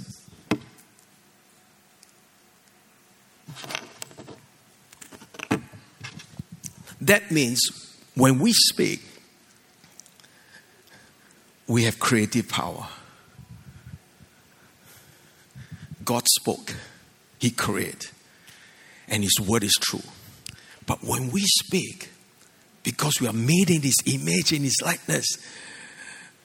That 7.02 7.32
means 7.32 7.83
when 8.16 8.40
we 8.40 8.54
speak, 8.54 9.02
we 11.68 11.84
have 11.84 12.00
creative 12.00 12.48
power. 12.48 12.88
God 16.04 16.24
spoke, 16.28 16.76
He 17.40 17.50
created, 17.50 18.12
and 19.08 19.24
His 19.24 19.40
word 19.40 19.64
is 19.64 19.74
true. 19.80 20.04
But 20.86 21.04
when 21.04 21.32
we 21.32 21.42
speak, 21.42 22.10
because 22.84 23.22
we 23.22 23.28
are 23.28 23.34
made 23.34 23.70
in 23.70 23.82
His 23.82 23.98
image, 24.06 24.52
in 24.52 24.64
His 24.64 24.78
likeness, 24.84 25.26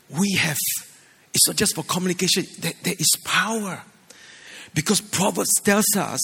we 0.09 0.35
have, 0.39 0.57
it's 1.35 1.47
not 1.47 1.57
just 1.57 1.75
for 1.75 1.83
communication, 1.83 2.45
there, 2.61 2.73
there 2.83 2.95
is 2.99 3.11
power. 3.25 3.83
Because 4.75 5.01
Proverbs 5.01 5.55
tells 5.63 5.97
us 5.97 6.21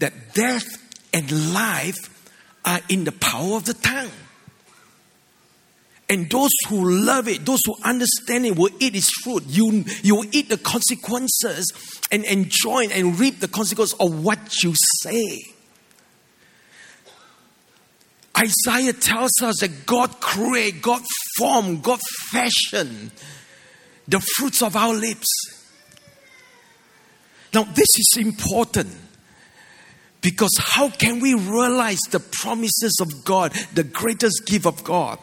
that 0.00 0.34
death 0.34 0.66
and 1.14 1.54
life 1.54 1.96
are 2.64 2.80
in 2.88 3.04
the 3.04 3.12
power 3.12 3.56
of 3.56 3.64
the 3.64 3.74
tongue. 3.74 4.10
And 6.10 6.28
those 6.28 6.50
who 6.68 6.90
love 7.06 7.28
it, 7.28 7.46
those 7.46 7.60
who 7.64 7.76
understand 7.84 8.44
it, 8.44 8.56
will 8.56 8.72
eat 8.80 8.96
its 8.96 9.12
fruit. 9.22 9.44
You, 9.46 9.84
you 10.02 10.16
will 10.16 10.26
eat 10.32 10.48
the 10.48 10.58
consequences 10.58 11.72
and 12.10 12.24
enjoy 12.24 12.88
and 12.88 13.18
reap 13.20 13.38
the 13.38 13.46
consequences 13.46 13.96
of 14.00 14.24
what 14.24 14.60
you 14.64 14.74
say. 15.02 15.38
Isaiah 18.36 18.92
tells 18.92 19.30
us 19.40 19.60
that 19.60 19.86
God 19.86 20.20
created, 20.20 20.82
God 20.82 21.02
formed, 21.36 21.84
God 21.84 22.00
fashioned 22.30 23.12
the 24.08 24.18
fruits 24.18 24.62
of 24.62 24.74
our 24.74 24.92
lips. 24.92 25.28
Now, 27.54 27.62
this 27.62 27.88
is 27.98 28.16
important 28.18 28.96
because 30.22 30.56
how 30.58 30.90
can 30.90 31.20
we 31.20 31.34
realize 31.34 32.00
the 32.10 32.18
promises 32.18 32.98
of 33.00 33.24
God, 33.24 33.52
the 33.74 33.84
greatest 33.84 34.46
gift 34.46 34.66
of 34.66 34.82
God? 34.82 35.20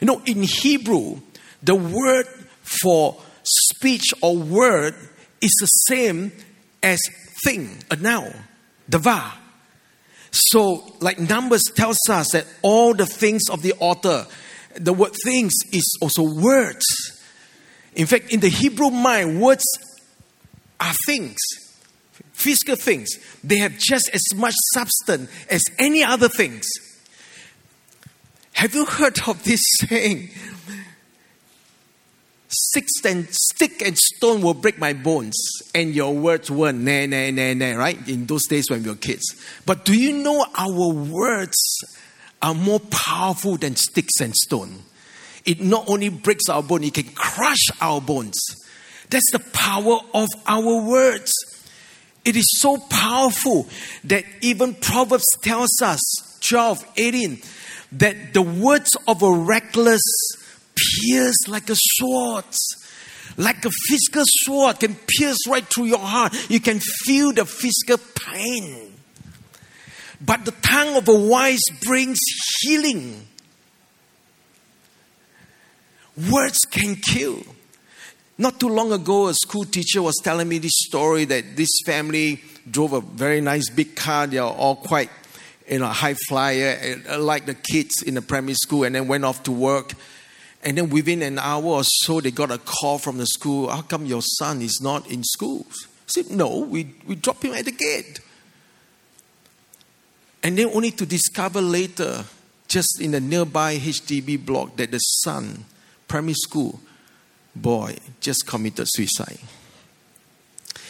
You 0.00 0.06
know, 0.06 0.22
in 0.24 0.42
Hebrew, 0.42 1.20
the 1.62 1.74
word 1.74 2.26
for 2.62 3.16
speech 3.42 4.04
or 4.22 4.36
word 4.36 4.94
is 5.40 5.52
the 5.60 5.66
same 5.66 6.32
as 6.82 7.00
thing, 7.44 7.78
a 7.90 7.96
noun, 7.96 8.34
davar. 8.90 9.32
So, 10.30 10.84
like 11.00 11.18
Numbers 11.18 11.64
tells 11.74 11.98
us 12.08 12.28
that 12.32 12.46
all 12.62 12.94
the 12.94 13.06
things 13.06 13.42
of 13.50 13.62
the 13.62 13.74
author, 13.80 14.26
the 14.74 14.92
word 14.92 15.12
things 15.24 15.54
is 15.72 15.98
also 16.00 16.22
words. 16.22 16.84
In 17.94 18.06
fact, 18.06 18.32
in 18.32 18.40
the 18.40 18.48
Hebrew 18.48 18.90
mind, 18.90 19.40
words 19.40 19.64
are 20.78 20.94
things, 21.06 21.38
physical 22.32 22.76
things. 22.76 23.08
They 23.42 23.58
have 23.58 23.78
just 23.78 24.10
as 24.12 24.22
much 24.36 24.54
substance 24.74 25.30
as 25.50 25.64
any 25.78 26.04
other 26.04 26.28
things. 26.28 26.66
Have 28.58 28.74
you 28.74 28.86
heard 28.86 29.20
of 29.28 29.44
this 29.44 29.62
saying? 29.82 30.30
Six 32.48 32.90
and 33.04 33.28
stick 33.30 33.80
and 33.86 33.96
stone 33.96 34.42
will 34.42 34.52
break 34.52 34.80
my 34.80 34.94
bones, 34.94 35.36
and 35.76 35.94
your 35.94 36.12
words 36.12 36.50
were 36.50 36.72
nah, 36.72 37.06
nah, 37.06 37.30
nah, 37.30 37.54
nah, 37.54 37.76
right? 37.76 38.08
In 38.08 38.26
those 38.26 38.48
days 38.48 38.68
when 38.68 38.82
we 38.82 38.88
were 38.88 38.96
kids. 38.96 39.22
But 39.64 39.84
do 39.84 39.96
you 39.96 40.12
know 40.24 40.44
our 40.56 40.92
words 40.92 41.56
are 42.42 42.52
more 42.52 42.80
powerful 42.80 43.58
than 43.58 43.76
sticks 43.76 44.20
and 44.20 44.34
stone? 44.34 44.82
It 45.44 45.60
not 45.60 45.88
only 45.88 46.08
breaks 46.08 46.48
our 46.48 46.64
bone, 46.64 46.82
it 46.82 46.94
can 46.94 47.14
crush 47.14 47.64
our 47.80 48.00
bones. 48.00 48.40
That's 49.08 49.30
the 49.30 49.38
power 49.52 50.00
of 50.12 50.26
our 50.48 50.82
words. 50.84 51.32
It 52.24 52.34
is 52.34 52.50
so 52.58 52.78
powerful 52.90 53.68
that 54.02 54.24
even 54.40 54.74
Proverbs 54.74 55.28
tells 55.42 55.80
us, 55.80 56.00
12, 56.40 56.84
18, 56.96 57.40
that 57.92 58.34
the 58.34 58.42
words 58.42 58.96
of 59.06 59.22
a 59.22 59.32
reckless 59.32 60.02
pierce 60.76 61.48
like 61.48 61.70
a 61.70 61.76
sword. 61.76 62.44
Like 63.36 63.64
a 63.64 63.70
physical 63.88 64.24
sword 64.26 64.80
can 64.80 64.96
pierce 65.06 65.46
right 65.48 65.64
through 65.64 65.86
your 65.86 65.98
heart. 65.98 66.50
You 66.50 66.60
can 66.60 66.80
feel 66.80 67.32
the 67.32 67.44
physical 67.44 67.98
pain. 68.14 68.94
But 70.20 70.44
the 70.44 70.50
tongue 70.50 70.96
of 70.96 71.08
a 71.08 71.14
wise 71.14 71.62
brings 71.84 72.18
healing. 72.60 73.26
Words 76.30 76.58
can 76.70 76.96
kill. 76.96 77.42
Not 78.36 78.58
too 78.58 78.68
long 78.68 78.92
ago, 78.92 79.28
a 79.28 79.34
school 79.34 79.64
teacher 79.64 80.02
was 80.02 80.16
telling 80.22 80.48
me 80.48 80.58
this 80.58 80.74
story 80.74 81.24
that 81.26 81.56
this 81.56 81.80
family 81.86 82.42
drove 82.68 82.92
a 82.92 83.00
very 83.00 83.40
nice 83.40 83.70
big 83.70 83.94
car. 83.94 84.26
They 84.26 84.38
are 84.38 84.52
all 84.52 84.76
quite, 84.76 85.10
you 85.68 85.78
know, 85.78 85.86
high 85.86 86.14
flyer, 86.28 87.02
uh, 87.08 87.18
like 87.18 87.46
the 87.46 87.54
kids 87.54 88.02
in 88.02 88.14
the 88.14 88.22
primary 88.22 88.54
school, 88.54 88.84
and 88.84 88.94
then 88.94 89.08
went 89.08 89.24
off 89.24 89.42
to 89.44 89.52
work. 89.52 89.92
And 90.64 90.76
then 90.76 90.90
within 90.90 91.22
an 91.22 91.38
hour 91.38 91.64
or 91.64 91.84
so, 91.84 92.20
they 92.20 92.30
got 92.30 92.50
a 92.50 92.58
call 92.58 92.98
from 92.98 93.18
the 93.18 93.26
school. 93.26 93.68
How 93.68 93.82
come 93.82 94.06
your 94.06 94.22
son 94.22 94.60
is 94.62 94.80
not 94.82 95.08
in 95.10 95.22
school? 95.22 95.66
I 95.70 95.74
said, 96.06 96.30
No, 96.30 96.60
we, 96.60 96.94
we 97.06 97.14
dropped 97.14 97.44
him 97.44 97.54
at 97.54 97.64
the 97.64 97.72
gate. 97.72 98.20
And 100.42 100.56
then 100.56 100.70
only 100.72 100.90
to 100.92 101.06
discover 101.06 101.60
later, 101.60 102.24
just 102.68 103.00
in 103.00 103.12
the 103.12 103.20
nearby 103.20 103.76
HDB 103.76 104.44
block, 104.44 104.76
that 104.76 104.90
the 104.90 104.98
son, 104.98 105.64
primary 106.06 106.34
school 106.34 106.80
boy, 107.54 107.96
just 108.20 108.46
committed 108.46 108.86
suicide. 108.88 109.38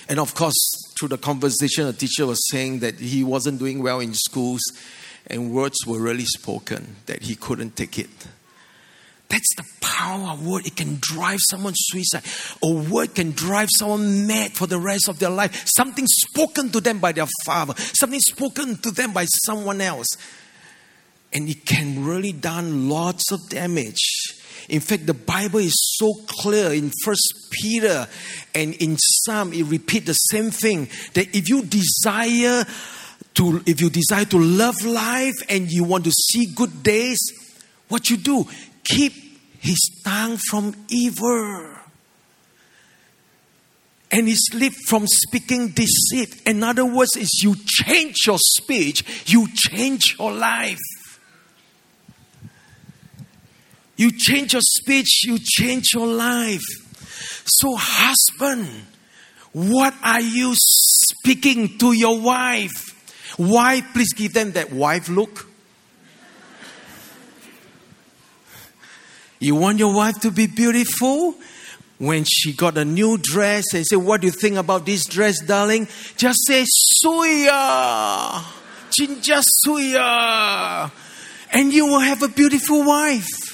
And 0.08 0.20
of 0.20 0.34
course, 0.34 0.87
through 0.98 1.08
the 1.08 1.18
conversation, 1.18 1.86
a 1.86 1.92
teacher 1.92 2.26
was 2.26 2.48
saying 2.48 2.80
that 2.80 2.98
he 2.98 3.22
wasn't 3.22 3.58
doing 3.58 3.82
well 3.82 4.00
in 4.00 4.14
schools 4.14 4.60
and 5.28 5.52
words 5.52 5.76
were 5.86 6.00
really 6.00 6.24
spoken 6.24 6.96
that 7.06 7.22
he 7.22 7.34
couldn't 7.34 7.76
take 7.76 7.98
it. 7.98 8.10
That's 9.28 9.54
the 9.56 9.64
power 9.80 10.30
of 10.30 10.46
word. 10.46 10.66
It 10.66 10.76
can 10.76 10.96
drive 11.00 11.40
someone 11.50 11.74
suicide. 11.76 12.22
A 12.62 12.72
word 12.90 13.14
can 13.14 13.32
drive 13.32 13.68
someone 13.76 14.26
mad 14.26 14.52
for 14.52 14.66
the 14.66 14.78
rest 14.78 15.08
of 15.08 15.18
their 15.18 15.28
life. 15.30 15.66
Something 15.66 16.06
spoken 16.06 16.70
to 16.70 16.80
them 16.80 16.98
by 16.98 17.12
their 17.12 17.28
father, 17.44 17.74
something 17.76 18.20
spoken 18.20 18.76
to 18.78 18.90
them 18.90 19.12
by 19.12 19.26
someone 19.26 19.82
else. 19.82 20.08
And 21.30 21.46
it 21.46 21.66
can 21.66 22.06
really 22.06 22.32
done 22.32 22.88
lots 22.88 23.30
of 23.30 23.50
damage. 23.50 24.17
In 24.68 24.80
fact, 24.80 25.06
the 25.06 25.14
Bible 25.14 25.60
is 25.60 25.74
so 25.98 26.14
clear 26.26 26.72
in 26.72 26.92
First 27.02 27.48
Peter 27.50 28.06
and 28.54 28.74
in 28.74 28.96
Psalm, 28.98 29.52
it 29.52 29.64
repeats 29.64 30.06
the 30.06 30.12
same 30.12 30.50
thing 30.50 30.88
that 31.14 31.34
if 31.34 31.48
you 31.48 31.62
desire 31.64 32.64
to, 33.34 33.62
if 33.66 33.80
you 33.80 33.88
desire 33.88 34.26
to 34.26 34.38
love 34.38 34.74
life 34.84 35.36
and 35.48 35.70
you 35.70 35.84
want 35.84 36.04
to 36.04 36.10
see 36.10 36.46
good 36.54 36.82
days, 36.82 37.18
what 37.88 38.10
you 38.10 38.18
do, 38.18 38.46
keep 38.84 39.14
his 39.60 39.78
tongue 40.04 40.36
from 40.36 40.74
evil 40.88 41.76
and 44.10 44.28
his 44.28 44.50
lip 44.54 44.72
from 44.86 45.06
speaking 45.06 45.68
deceit. 45.68 46.42
In 46.46 46.62
other 46.62 46.84
words, 46.84 47.16
is 47.16 47.40
you 47.42 47.54
change 47.64 48.26
your 48.26 48.38
speech, 48.38 49.04
you 49.26 49.48
change 49.54 50.16
your 50.18 50.32
life. 50.32 50.78
You 53.98 54.12
change 54.12 54.52
your 54.52 54.62
speech, 54.62 55.24
you 55.24 55.38
change 55.42 55.92
your 55.92 56.06
life. 56.06 56.62
So, 57.44 57.74
husband, 57.76 58.68
what 59.52 59.92
are 60.04 60.20
you 60.20 60.54
speaking 60.56 61.78
to 61.78 61.92
your 61.92 62.20
wife? 62.20 62.94
Why? 63.36 63.82
Please 63.92 64.12
give 64.12 64.34
them 64.34 64.52
that 64.52 64.72
wife 64.72 65.08
look. 65.08 65.48
You 69.40 69.56
want 69.56 69.80
your 69.80 69.92
wife 69.92 70.20
to 70.20 70.30
be 70.30 70.46
beautiful? 70.46 71.34
When 71.98 72.24
she 72.24 72.52
got 72.52 72.78
a 72.78 72.84
new 72.84 73.18
dress 73.18 73.74
and 73.74 73.84
say, 73.84 73.96
What 73.96 74.20
do 74.20 74.28
you 74.28 74.32
think 74.32 74.56
about 74.56 74.86
this 74.86 75.04
dress, 75.06 75.40
darling? 75.40 75.88
Just 76.16 76.46
say, 76.46 76.64
Suya! 77.04 78.44
Jinja 78.90 79.42
Suya! 79.66 80.90
And 81.52 81.72
you 81.72 81.86
will 81.86 81.98
have 81.98 82.22
a 82.22 82.28
beautiful 82.28 82.84
wife. 82.84 83.47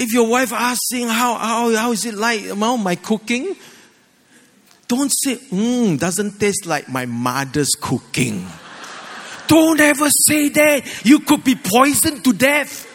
If 0.00 0.14
your 0.14 0.26
wife 0.28 0.50
asking 0.54 1.08
how, 1.08 1.34
how, 1.34 1.74
how 1.76 1.92
is 1.92 2.06
it 2.06 2.14
like 2.14 2.46
about 2.46 2.78
my 2.78 2.94
cooking, 2.94 3.54
don't 4.88 5.10
say, 5.10 5.36
mmm, 5.36 5.98
doesn't 5.98 6.40
taste 6.40 6.64
like 6.64 6.88
my 6.88 7.04
mother's 7.04 7.72
cooking. 7.78 8.46
don't 9.46 9.78
ever 9.78 10.08
say 10.08 10.48
that. 10.48 11.04
You 11.04 11.20
could 11.20 11.44
be 11.44 11.54
poisoned 11.54 12.24
to 12.24 12.32
death. 12.32 12.86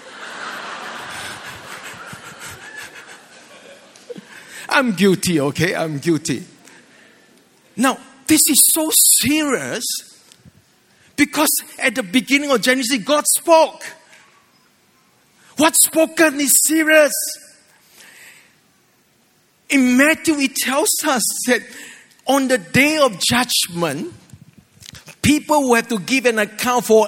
I'm 4.67 4.93
guilty, 4.93 5.39
okay? 5.39 5.75
I'm 5.75 5.99
guilty. 5.99 6.43
Now, 7.77 7.99
this 8.25 8.41
is 8.49 8.63
so 8.73 8.89
serious 9.21 9.85
because 11.15 11.51
at 11.77 11.93
the 11.93 12.01
beginning 12.01 12.49
of 12.49 12.63
Genesis, 12.63 12.97
God 13.03 13.25
spoke. 13.27 13.83
What's 15.57 15.85
spoken 15.85 16.39
is 16.39 16.53
serious. 16.63 17.13
In 19.69 19.97
Matthew, 19.97 20.35
it 20.35 20.55
tells 20.55 20.89
us 21.05 21.23
that 21.47 21.61
on 22.27 22.47
the 22.47 22.57
day 22.57 22.97
of 22.97 23.19
judgment, 23.19 24.13
people 25.21 25.69
will 25.69 25.75
have 25.75 25.87
to 25.89 25.99
give 25.99 26.25
an 26.25 26.39
account 26.39 26.85
for 26.85 27.07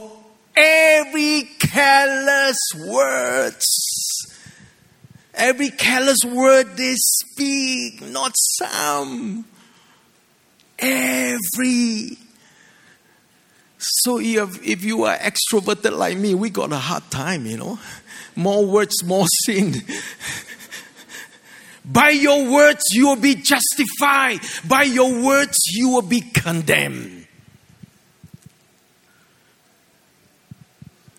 every 0.56 1.50
careless 1.60 2.58
words 2.88 3.66
Every 5.38 5.70
careless 5.70 6.26
word 6.26 6.76
they 6.78 6.96
speak, 6.96 8.02
not 8.02 8.32
some. 8.36 9.46
Every. 10.80 12.18
So 13.78 14.20
if, 14.20 14.68
if 14.68 14.84
you 14.84 15.04
are 15.04 15.16
extroverted 15.16 15.96
like 15.96 16.18
me, 16.18 16.34
we 16.34 16.50
got 16.50 16.74
a 16.74 16.78
hard 16.78 17.04
time, 17.12 17.46
you 17.46 17.58
know. 17.58 17.80
More 18.38 18.68
words, 18.68 19.04
more 19.04 19.26
sin. 19.46 19.74
By 21.84 22.12
your 22.12 22.52
words, 22.52 22.84
you 22.92 23.08
will 23.08 23.16
be 23.16 23.34
justified. 23.34 24.42
By 24.68 24.84
your 24.84 25.24
words, 25.24 25.58
you 25.66 25.90
will 25.90 26.04
be 26.04 26.22
condemned. 26.22 27.26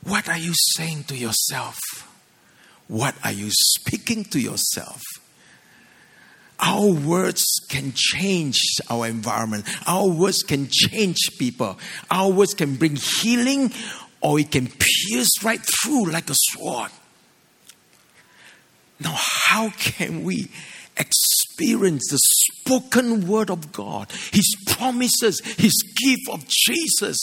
What 0.05 0.29
are 0.29 0.39
you 0.39 0.53
saying 0.77 1.05
to 1.09 1.17
yourself? 1.17 1.77
What 2.87 3.17
are 3.25 3.33
you 3.33 3.51
speaking 3.51 4.23
to 4.27 4.39
yourself? 4.39 5.03
Our 6.61 6.93
words 6.93 7.45
can 7.69 7.93
change 7.97 8.61
our 8.89 9.09
environment. 9.09 9.65
Our 9.89 10.09
words 10.09 10.45
can 10.45 10.69
change 10.71 11.19
people. 11.37 11.81
Our 12.13 12.31
words 12.31 12.55
can 12.55 12.77
bring 12.77 12.95
healing 12.95 13.73
or 14.21 14.39
it 14.39 14.53
can 14.53 14.69
pierce 14.69 15.43
right 15.43 15.65
through 15.83 16.13
like 16.13 16.31
a 16.31 16.37
sword. 16.37 16.93
Now, 19.01 19.15
how 19.17 19.71
can 19.71 20.25
we 20.25 20.49
experience 20.97 22.09
the 22.11 22.19
spoken 22.19 23.29
word 23.29 23.51
of 23.51 23.73
God, 23.73 24.11
His 24.33 24.57
promises, 24.67 25.41
His 25.57 25.75
gift 25.97 26.29
of 26.31 26.47
Jesus? 26.49 27.19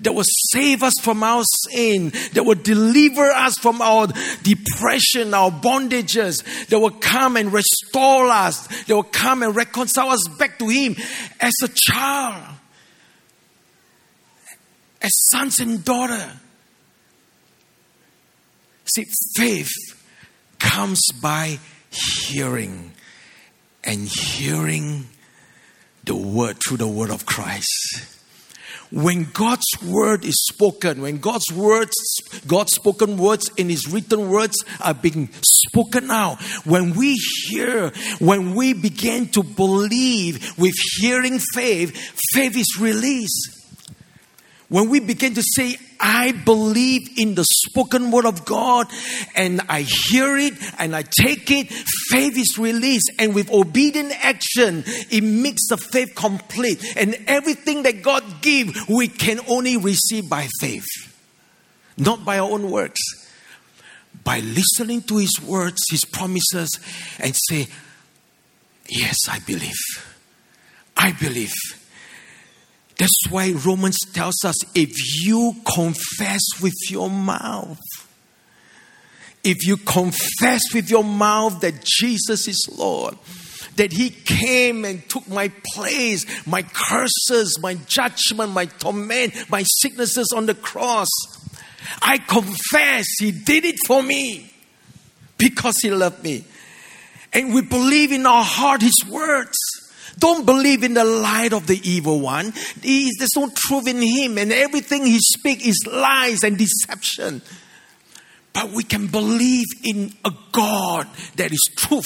that 0.00 0.14
will 0.14 0.24
save 0.24 0.82
us 0.82 0.94
from 1.02 1.22
our 1.22 1.42
sin, 1.44 2.10
that 2.34 2.44
will 2.44 2.54
deliver 2.54 3.30
us 3.30 3.56
from 3.58 3.82
our 3.82 4.06
depression, 4.42 5.34
our 5.34 5.50
bondages, 5.50 6.66
that 6.68 6.78
will 6.78 6.90
come 6.90 7.36
and 7.36 7.52
restore 7.52 8.28
us, 8.28 8.66
that 8.84 8.94
will 8.94 9.02
come 9.02 9.42
and 9.42 9.56
reconcile 9.56 10.10
us 10.10 10.24
back 10.38 10.58
to 10.58 10.68
Him 10.68 10.94
as 11.40 11.52
a 11.64 11.68
child, 11.68 12.54
as 15.02 15.10
sons 15.32 15.58
and 15.58 15.84
daughter. 15.84 16.30
See, 18.84 19.04
faith 19.36 19.68
comes 20.58 21.00
by 21.20 21.58
hearing, 21.90 22.92
and 23.84 24.08
hearing 24.08 25.06
the 26.04 26.16
word 26.16 26.56
through 26.66 26.78
the 26.78 26.88
word 26.88 27.10
of 27.10 27.26
Christ. 27.26 28.14
When 28.90 29.24
God's 29.34 29.66
word 29.84 30.24
is 30.24 30.46
spoken, 30.46 31.02
when 31.02 31.18
God's 31.18 31.52
words, 31.52 31.94
God's 32.46 32.72
spoken 32.72 33.18
words 33.18 33.50
in 33.58 33.68
His 33.68 33.86
written 33.86 34.30
words 34.30 34.56
are 34.80 34.94
being 34.94 35.28
spoken 35.42 36.10
out, 36.10 36.40
when 36.64 36.94
we 36.94 37.14
hear, 37.48 37.90
when 38.18 38.54
we 38.54 38.72
begin 38.72 39.28
to 39.28 39.42
believe 39.42 40.58
with 40.58 40.74
hearing 41.00 41.38
faith, 41.38 41.94
faith 42.32 42.56
is 42.56 42.78
released. 42.80 43.57
When 44.68 44.90
we 44.90 45.00
begin 45.00 45.34
to 45.34 45.42
say, 45.42 45.78
I 45.98 46.32
believe 46.32 47.18
in 47.18 47.34
the 47.34 47.44
spoken 47.44 48.10
word 48.10 48.26
of 48.26 48.44
God 48.44 48.86
and 49.34 49.62
I 49.68 49.86
hear 50.10 50.36
it 50.36 50.54
and 50.78 50.94
I 50.94 51.02
take 51.02 51.50
it, 51.50 51.72
faith 52.10 52.36
is 52.36 52.58
released. 52.58 53.10
And 53.18 53.34
with 53.34 53.50
obedient 53.50 54.12
action, 54.22 54.84
it 54.86 55.22
makes 55.22 55.68
the 55.68 55.78
faith 55.78 56.14
complete. 56.14 56.84
And 56.96 57.16
everything 57.26 57.84
that 57.84 58.02
God 58.02 58.42
gives, 58.42 58.78
we 58.88 59.08
can 59.08 59.40
only 59.48 59.78
receive 59.78 60.28
by 60.28 60.48
faith, 60.60 60.86
not 61.96 62.24
by 62.24 62.38
our 62.38 62.50
own 62.50 62.70
works. 62.70 63.00
By 64.22 64.40
listening 64.40 65.02
to 65.02 65.16
His 65.16 65.40
words, 65.40 65.80
His 65.90 66.04
promises, 66.04 66.78
and 67.18 67.34
say, 67.48 67.68
Yes, 68.88 69.16
I 69.28 69.38
believe. 69.40 69.76
I 70.96 71.12
believe. 71.12 71.52
That's 72.98 73.30
why 73.30 73.52
Romans 73.64 73.98
tells 74.12 74.44
us 74.44 74.56
if 74.74 74.90
you 75.24 75.54
confess 75.72 76.42
with 76.60 76.74
your 76.90 77.08
mouth, 77.08 77.78
if 79.44 79.64
you 79.66 79.76
confess 79.76 80.74
with 80.74 80.90
your 80.90 81.04
mouth 81.04 81.60
that 81.60 81.84
Jesus 81.84 82.48
is 82.48 82.68
Lord, 82.76 83.16
that 83.76 83.92
He 83.92 84.10
came 84.10 84.84
and 84.84 85.08
took 85.08 85.28
my 85.28 85.52
place, 85.74 86.26
my 86.44 86.62
curses, 86.62 87.56
my 87.62 87.74
judgment, 87.74 88.50
my 88.50 88.66
torment, 88.66 89.48
my 89.48 89.62
sicknesses 89.62 90.32
on 90.36 90.46
the 90.46 90.54
cross. 90.54 91.08
I 92.02 92.18
confess 92.18 93.06
He 93.20 93.30
did 93.30 93.64
it 93.64 93.76
for 93.86 94.02
me 94.02 94.52
because 95.38 95.76
He 95.80 95.90
loved 95.90 96.24
me. 96.24 96.44
And 97.32 97.54
we 97.54 97.62
believe 97.62 98.10
in 98.10 98.26
our 98.26 98.42
heart 98.42 98.82
His 98.82 99.04
words. 99.08 99.56
Don't 100.18 100.44
believe 100.44 100.82
in 100.82 100.94
the 100.94 101.04
light 101.04 101.52
of 101.52 101.66
the 101.66 101.80
evil 101.88 102.20
one. 102.20 102.52
There's 102.80 103.36
no 103.36 103.50
truth 103.54 103.86
in 103.86 104.02
him, 104.02 104.38
and 104.38 104.52
everything 104.52 105.06
he 105.06 105.18
speaks 105.20 105.66
is 105.66 105.86
lies 105.86 106.42
and 106.42 106.58
deception. 106.58 107.42
But 108.52 108.70
we 108.70 108.82
can 108.82 109.06
believe 109.06 109.66
in 109.84 110.12
a 110.24 110.32
God 110.52 111.06
that 111.36 111.52
is 111.52 111.70
truth. 111.76 112.04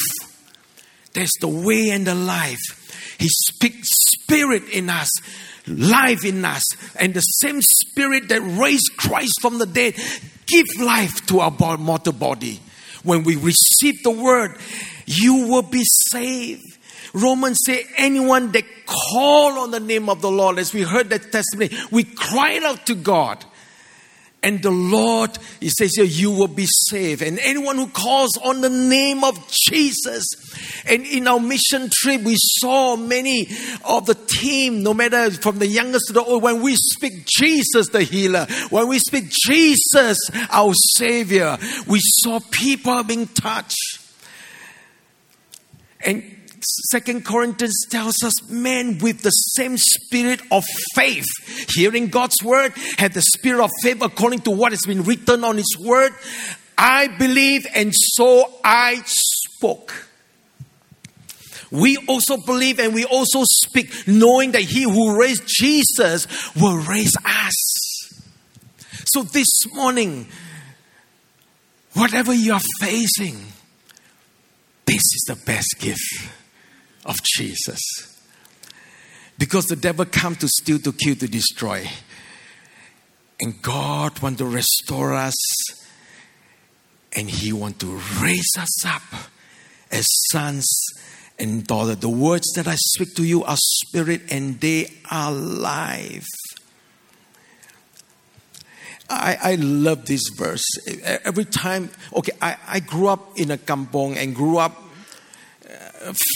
There's 1.15 1.33
the 1.41 1.49
way 1.49 1.91
and 1.91 2.07
the 2.07 2.15
life. 2.15 3.17
He 3.19 3.29
speaks 3.29 3.89
spirit 4.23 4.69
in 4.71 4.91
us, 4.91 5.09
life 5.67 6.25
in 6.25 6.45
us, 6.45 6.65
and 6.97 7.15
the 7.15 7.21
same 7.21 7.61
spirit 7.63 8.29
that 8.29 8.41
raised 8.41 8.91
Christ 8.97 9.41
from 9.41 9.59
the 9.59 9.67
dead 9.67 9.95
give 10.47 10.67
life 10.81 11.25
to 11.27 11.41
our 11.41 11.79
mortal 11.79 12.13
body. 12.13 12.61
When 13.05 13.25
we 13.25 13.37
receive 13.37 14.03
the 14.03 14.11
word, 14.11 14.57
you 15.07 15.47
will 15.49 15.63
be 15.63 15.85
saved. 16.11 16.79
Romans 17.13 17.59
say 17.65 17.87
anyone 17.97 18.53
that 18.53 18.65
call 18.87 19.59
on 19.59 19.71
the 19.71 19.81
name 19.81 20.09
of 20.09 20.21
the 20.21 20.31
Lord, 20.31 20.59
as 20.59 20.73
we 20.73 20.83
heard 20.83 21.11
that 21.11 21.33
testimony, 21.33 21.71
we 21.91 22.05
cried 22.05 22.63
out 22.63 22.87
to 22.87 22.95
God. 22.95 23.45
And 24.45 24.61
the 24.61 24.73
Lord, 24.73 25.31
He 25.61 25.69
says 25.69 25.93
here, 25.95 26.05
you 26.05 26.33
will 26.33 26.49
be 26.49 26.67
saved. 26.67 27.23
And 27.23 27.39
anyone 27.39 27.77
who 27.77 27.87
calls 27.87 28.37
on 28.39 28.61
the 28.61 28.69
name 28.69 29.23
of 29.23 29.39
Jesus. 29.49 30.27
And 30.85 31.07
in 31.07 31.29
our 31.29 31.39
mission 31.39 31.91
trip, 31.93 32.23
we 32.23 32.35
saw 32.37 32.97
many 32.97 33.49
of 33.85 34.07
the 34.07 34.17
team, 34.17 34.83
no 34.83 34.95
matter 34.95 35.31
from 35.31 35.61
the 35.61 35.67
youngest 35.69 36.09
to 36.09 36.15
the 36.15 36.25
old, 36.25 36.43
when 36.43 36.61
we 36.61 36.75
speak 36.75 37.25
Jesus 37.25 37.89
the 37.91 38.03
healer, 38.03 38.47
when 38.71 38.89
we 38.89 38.99
speak 38.99 39.31
Jesus 39.31 40.19
our 40.51 40.73
Savior, 40.97 41.57
we 41.87 42.01
saw 42.03 42.41
people 42.51 43.05
being 43.05 43.29
touched. 43.29 44.01
And 46.05 46.32
Second 46.65 47.25
Corinthians 47.25 47.87
tells 47.91 48.23
us 48.23 48.49
men 48.49 48.99
with 48.99 49.23
the 49.23 49.31
same 49.31 49.77
spirit 49.77 50.41
of 50.51 50.65
faith, 50.95 51.27
hearing 51.75 52.09
God's 52.09 52.43
word, 52.43 52.73
had 52.99 53.13
the 53.15 53.23
spirit 53.23 53.63
of 53.63 53.71
faith 53.83 54.01
according 54.01 54.41
to 54.41 54.51
what 54.51 54.73
has 54.73 54.83
been 54.87 55.03
written 55.03 55.45
on 55.45 55.57
His 55.57 55.77
word. 55.81 56.13
I 56.79 57.09
believe, 57.19 57.67
and 57.75 57.93
so 57.95 58.53
I 58.65 59.03
spoke. 59.05 60.09
We 61.71 61.97
also 62.07 62.37
believe 62.37 62.79
and 62.79 62.95
we 62.95 63.05
also 63.07 63.41
speak, 63.45 64.07
knowing 64.07 64.53
that 64.53 64.63
He 64.63 64.83
who 64.83 65.19
raised 65.19 65.45
Jesus 65.47 66.27
will 66.55 66.77
raise 66.77 67.17
us. 67.25 68.13
So 69.07 69.23
this 69.23 69.49
morning, 69.73 70.27
whatever 71.95 72.33
you 72.33 72.53
are 72.53 72.61
facing, 72.79 73.37
this 74.87 74.97
is 74.97 75.25
the 75.27 75.37
best 75.45 75.77
gift 75.79 76.31
of 77.05 77.23
Jesus. 77.23 77.81
Because 79.39 79.67
the 79.67 79.77
devil 79.77 80.05
come 80.05 80.37
to 80.37 80.49
steal, 80.49 80.79
to 80.81 80.93
kill, 80.93 81.17
to 81.17 81.29
destroy. 81.29 81.89
And 83.41 83.61
God 83.61 84.21
want 84.21 84.39
to 84.39 84.47
restore 84.47 85.15
us 85.15 85.35
and 87.15 87.29
he 87.29 87.53
want 87.53 87.81
to 87.81 88.01
raise 88.21 88.51
us 88.59 88.87
up 88.87 89.03
as 89.91 90.07
sons 90.31 90.67
and 91.39 91.67
daughters. 91.67 91.99
The 91.99 92.09
words 92.09 92.53
that 92.55 92.67
I 92.67 92.77
speak 92.77 93.15
to 93.17 93.25
you 93.25 93.45
are 93.45 93.57
spirit 93.59 94.23
and 94.31 94.61
they 94.61 94.87
are 95.11 95.33
life. 95.33 96.29
I, 99.11 99.37
I 99.43 99.55
love 99.57 100.07
this 100.07 100.23
verse. 100.37 100.65
Every 101.25 101.45
time, 101.45 101.91
okay, 102.15 102.33
I, 102.41 102.57
I 102.67 102.81
grew 102.81 103.09
up 103.09 103.39
in 103.39 103.51
a 103.51 103.59
kampong 103.59 104.17
and 104.17 104.35
grew 104.35 104.57
up 104.57 104.82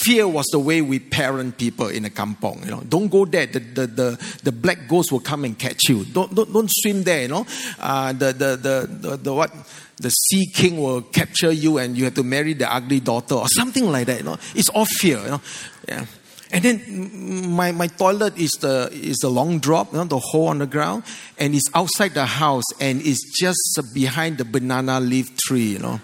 fear 0.02 0.28
was 0.28 0.46
the 0.46 0.58
way 0.58 0.80
we 0.82 0.98
parent 0.98 1.58
people 1.58 1.88
in 1.88 2.04
a 2.04 2.10
kampong. 2.10 2.64
You 2.64 2.70
know, 2.70 2.80
don't 2.80 3.08
go 3.08 3.24
there. 3.24 3.46
The, 3.46 3.58
the, 3.58 3.86
the, 3.86 4.38
the 4.44 4.52
black 4.52 4.88
ghost 4.88 5.12
will 5.12 5.20
come 5.20 5.44
and 5.44 5.58
catch 5.58 5.88
you. 5.88 6.04
Don't, 6.04 6.34
don't, 6.34 6.52
don't 6.52 6.70
swim 6.70 7.02
there. 7.02 7.22
You 7.22 7.28
know, 7.28 7.46
uh, 7.80 8.12
the, 8.12 8.32
the, 8.32 8.56
the, 8.56 9.08
the, 9.08 9.16
the 9.16 9.34
what? 9.34 9.52
The 9.98 10.10
sea 10.10 10.46
king 10.52 10.76
will 10.76 11.00
capture 11.00 11.50
you 11.50 11.78
and 11.78 11.96
you 11.96 12.04
have 12.04 12.14
to 12.16 12.22
marry 12.22 12.52
the 12.52 12.70
ugly 12.70 13.00
daughter 13.00 13.34
or 13.34 13.48
something 13.48 13.90
like 13.90 14.06
that. 14.08 14.18
You 14.18 14.24
know, 14.24 14.36
it's 14.54 14.68
all 14.68 14.84
fear. 14.84 15.18
You 15.20 15.30
know, 15.30 15.40
yeah. 15.88 16.04
And 16.52 16.62
then 16.62 17.50
my, 17.50 17.72
my 17.72 17.88
toilet 17.88 18.38
is 18.38 18.50
the 18.60 18.90
is 18.92 19.16
the 19.16 19.30
long 19.30 19.58
drop, 19.58 19.92
you 19.92 19.98
know, 19.98 20.04
the 20.04 20.18
hole 20.18 20.48
on 20.48 20.58
the 20.58 20.66
ground, 20.66 21.02
and 21.38 21.54
it's 21.54 21.68
outside 21.74 22.14
the 22.14 22.26
house 22.26 22.64
and 22.78 23.00
it's 23.02 23.38
just 23.40 23.80
behind 23.92 24.38
the 24.38 24.44
banana 24.44 25.00
leaf 25.00 25.36
tree, 25.38 25.72
you 25.72 25.78
know. 25.78 26.00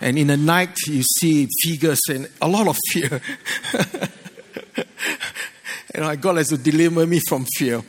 And 0.00 0.18
in 0.18 0.26
the 0.26 0.36
night, 0.36 0.76
you 0.86 1.02
see 1.02 1.48
figures 1.62 2.00
and 2.08 2.28
a 2.40 2.48
lot 2.48 2.68
of 2.68 2.76
fear. 2.90 3.20
and 5.94 6.04
know, 6.04 6.16
God 6.16 6.36
has 6.36 6.48
to 6.48 6.58
deliver 6.58 7.06
me 7.06 7.20
from 7.26 7.46
fear. 7.56 7.82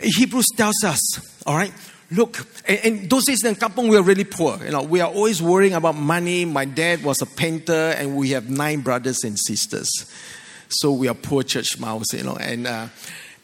Hebrews 0.00 0.48
tells 0.56 0.82
us, 0.84 1.42
all 1.46 1.56
right, 1.56 1.72
look, 2.10 2.44
and, 2.66 2.80
and 2.84 3.10
those 3.10 3.24
days 3.24 3.44
in 3.44 3.54
Kampong, 3.54 3.88
we 3.88 3.96
are 3.96 4.02
really 4.02 4.24
poor. 4.24 4.58
You 4.64 4.70
know, 4.70 4.82
we 4.82 5.00
are 5.00 5.10
always 5.10 5.40
worrying 5.40 5.74
about 5.74 5.94
money. 5.94 6.44
My 6.44 6.64
dad 6.64 7.04
was 7.04 7.22
a 7.22 7.26
painter, 7.26 7.94
and 7.96 8.16
we 8.16 8.30
have 8.30 8.50
nine 8.50 8.80
brothers 8.80 9.22
and 9.24 9.38
sisters. 9.38 9.88
So 10.68 10.92
we 10.92 11.08
are 11.08 11.14
poor 11.14 11.42
church 11.42 11.78
mouse, 11.78 12.12
you 12.12 12.24
know. 12.24 12.36
And, 12.36 12.66
uh, 12.66 12.88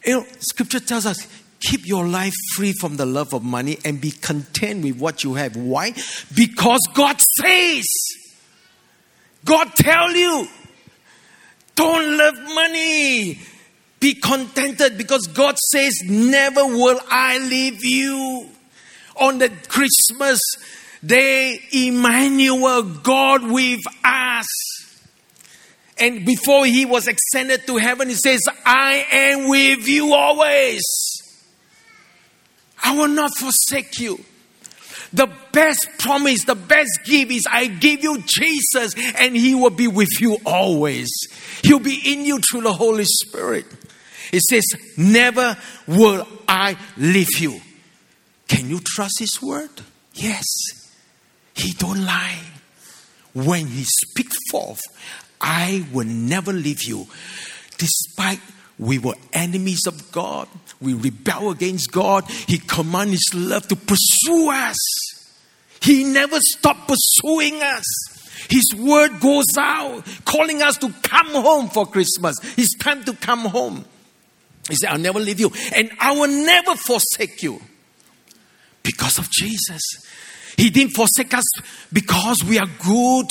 you 0.05 0.19
know, 0.19 0.25
scripture 0.39 0.79
tells 0.79 1.05
us, 1.05 1.27
keep 1.59 1.85
your 1.85 2.07
life 2.07 2.33
free 2.55 2.73
from 2.73 2.97
the 2.97 3.05
love 3.05 3.33
of 3.33 3.43
money 3.43 3.77
and 3.83 3.99
be 3.99 4.11
content 4.11 4.83
with 4.83 4.97
what 4.97 5.23
you 5.23 5.35
have. 5.35 5.55
Why? 5.55 5.93
Because 6.35 6.81
God 6.93 7.19
says, 7.39 7.85
God 9.45 9.73
tell 9.75 10.11
you, 10.11 10.47
don't 11.75 12.17
love 12.17 12.35
money. 12.53 13.39
Be 13.99 14.13
contented 14.13 14.97
because 14.97 15.27
God 15.27 15.57
says, 15.71 16.01
never 16.05 16.65
will 16.65 16.99
I 17.09 17.37
leave 17.39 17.83
you. 17.83 18.49
On 19.17 19.37
the 19.37 19.49
Christmas 19.67 20.39
day, 21.05 21.59
Emmanuel, 21.71 22.83
God 22.83 23.49
with 23.49 23.81
us. 24.03 24.47
And 25.97 26.25
before 26.25 26.65
he 26.65 26.85
was 26.85 27.09
ascended 27.09 27.67
to 27.67 27.75
heaven, 27.75 28.07
he 28.07 28.15
says, 28.15 28.39
I 28.65 29.05
am 29.11 29.49
with 29.49 29.85
you 29.87 30.13
always. 30.13 31.08
I 32.83 32.95
will 32.95 33.07
not 33.07 33.31
forsake 33.37 33.99
you. 33.99 34.23
The 35.11 35.31
best 35.51 35.87
promise, 35.97 36.45
the 36.45 36.55
best 36.55 36.99
gift 37.03 37.31
is 37.31 37.47
I 37.49 37.67
give 37.67 38.03
you 38.03 38.21
Jesus 38.25 38.93
and 39.17 39.35
he 39.35 39.55
will 39.55 39.71
be 39.71 39.87
with 39.87 40.09
you 40.19 40.37
always. 40.45 41.09
He'll 41.63 41.79
be 41.79 41.99
in 42.05 42.25
you 42.25 42.39
through 42.39 42.61
the 42.61 42.73
Holy 42.73 43.05
Spirit. 43.05 43.65
It 44.31 44.41
says, 44.41 44.63
Never 44.97 45.57
will 45.87 46.27
I 46.47 46.77
leave 46.97 47.39
you. 47.39 47.59
Can 48.47 48.69
you 48.69 48.79
trust 48.85 49.19
his 49.19 49.41
word? 49.41 49.69
Yes. 50.13 50.45
He 51.55 51.73
don't 51.73 52.05
lie. 52.05 52.39
When 53.33 53.67
he 53.67 53.83
speaks 53.83 54.37
forth, 54.51 54.81
I 55.41 55.85
will 55.91 56.07
never 56.07 56.53
leave 56.53 56.83
you. 56.83 57.07
Despite 57.77 58.39
we 58.77 58.99
were 58.99 59.15
enemies 59.33 59.87
of 59.87 60.11
God, 60.11 60.47
we 60.81 60.93
rebel 60.93 61.51
against 61.51 61.91
God, 61.91 62.29
He 62.29 62.57
commands 62.57 63.11
His 63.11 63.33
love 63.33 63.67
to 63.67 63.75
pursue 63.75 64.49
us. 64.51 64.77
He 65.81 66.03
never 66.03 66.39
stopped 66.39 66.87
pursuing 66.87 67.61
us. 67.61 67.85
His 68.49 68.73
word 68.77 69.19
goes 69.19 69.45
out, 69.57 70.03
calling 70.25 70.61
us 70.61 70.77
to 70.77 70.91
come 71.03 71.27
home 71.27 71.69
for 71.69 71.85
Christmas. 71.85 72.35
It's 72.57 72.77
time 72.77 73.03
to 73.05 73.13
come 73.13 73.45
home. 73.45 73.85
He 74.69 74.75
said, 74.75 74.89
I'll 74.89 74.99
never 74.99 75.19
leave 75.19 75.39
you, 75.39 75.51
and 75.75 75.91
I 75.99 76.13
will 76.13 76.27
never 76.27 76.75
forsake 76.75 77.43
you. 77.43 77.61
Because 78.83 79.19
of 79.19 79.29
Jesus. 79.29 79.81
He 80.57 80.69
didn't 80.69 80.93
forsake 80.93 81.33
us 81.33 81.45
because 81.91 82.37
we 82.47 82.59
are 82.59 82.67
good. 82.83 83.27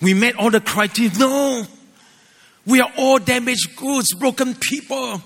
We 0.00 0.14
met 0.14 0.36
all 0.36 0.50
the 0.50 0.60
criteria. 0.60 1.10
No. 1.18 1.64
We 2.66 2.80
are 2.80 2.92
all 2.96 3.18
damaged 3.18 3.76
goods, 3.76 4.14
broken 4.14 4.54
people 4.54 5.22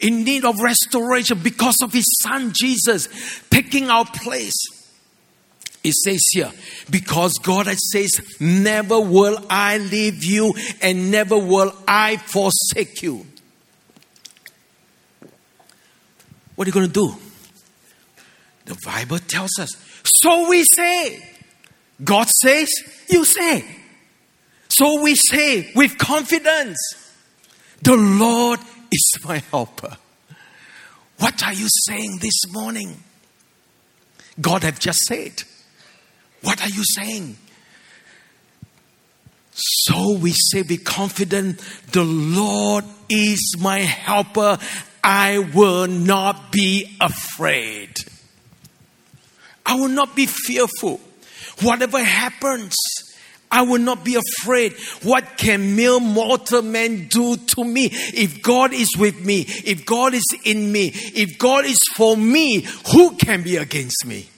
in 0.00 0.24
need 0.24 0.44
of 0.44 0.60
restoration 0.60 1.38
because 1.38 1.76
of 1.82 1.92
His 1.92 2.06
Son 2.22 2.52
Jesus 2.54 3.08
taking 3.50 3.90
our 3.90 4.04
place. 4.04 4.54
It 5.82 5.94
says 5.94 6.20
here, 6.32 6.50
because 6.90 7.34
God 7.42 7.68
says, 7.68 8.10
Never 8.40 9.00
will 9.00 9.38
I 9.48 9.78
leave 9.78 10.24
you 10.24 10.52
and 10.82 11.12
never 11.12 11.38
will 11.38 11.72
I 11.86 12.16
forsake 12.16 13.02
you. 13.02 13.24
What 16.56 16.66
are 16.66 16.70
you 16.70 16.74
going 16.74 16.88
to 16.88 16.92
do? 16.92 17.14
The 18.64 18.76
Bible 18.84 19.18
tells 19.20 19.58
us. 19.60 19.70
So 20.02 20.48
we 20.48 20.64
say. 20.64 21.22
God 22.02 22.28
says, 22.28 22.68
you 23.08 23.24
say. 23.24 23.64
So 24.68 25.02
we 25.02 25.14
say 25.14 25.70
with 25.74 25.96
confidence, 25.98 26.78
The 27.82 27.96
Lord 27.96 28.58
is 28.92 29.18
my 29.24 29.38
helper. 29.50 29.96
What 31.18 31.42
are 31.46 31.52
you 31.52 31.68
saying 31.86 32.18
this 32.20 32.52
morning? 32.52 33.02
God 34.40 34.64
have 34.64 34.78
just 34.78 35.00
said. 35.06 35.42
What 36.42 36.62
are 36.62 36.68
you 36.68 36.82
saying? 36.94 37.36
So 39.52 40.18
we 40.18 40.32
say, 40.32 40.62
be 40.62 40.76
confident, 40.76 41.58
the 41.92 42.04
Lord 42.04 42.84
is 43.08 43.56
my 43.58 43.78
helper. 43.78 44.58
I 45.02 45.38
will 45.54 45.86
not 45.86 46.52
be 46.52 46.96
afraid. 47.00 47.94
I 49.64 49.76
will 49.76 49.88
not 49.88 50.14
be 50.14 50.26
fearful. 50.26 51.00
Whatever 51.62 52.04
happens, 52.04 52.74
I 53.50 53.62
will 53.62 53.80
not 53.80 54.04
be 54.04 54.16
afraid. 54.16 54.74
What 55.02 55.36
can 55.36 55.76
mere 55.76 56.00
mortal 56.00 56.62
man 56.62 57.06
do 57.08 57.36
to 57.36 57.64
me? 57.64 57.90
If 57.92 58.42
God 58.42 58.72
is 58.72 58.96
with 58.98 59.24
me, 59.24 59.46
if 59.64 59.86
God 59.86 60.14
is 60.14 60.24
in 60.44 60.72
me, 60.72 60.90
if 60.92 61.38
God 61.38 61.64
is 61.64 61.78
for 61.94 62.16
me, 62.16 62.66
who 62.92 63.16
can 63.16 63.42
be 63.42 63.56
against 63.56 64.04
me? 64.04 64.28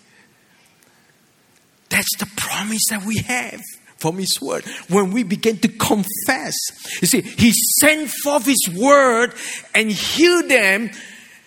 That's 1.88 2.16
the 2.18 2.28
promise 2.36 2.82
that 2.90 3.04
we 3.04 3.18
have 3.18 3.62
from 3.96 4.18
His 4.18 4.40
Word. 4.40 4.64
When 4.88 5.10
we 5.10 5.22
begin 5.22 5.58
to 5.58 5.68
confess, 5.68 6.54
you 7.00 7.08
see, 7.08 7.22
He 7.22 7.52
sent 7.80 8.10
forth 8.10 8.46
His 8.46 8.68
Word 8.74 9.32
and 9.74 9.90
healed 9.90 10.50
them. 10.50 10.90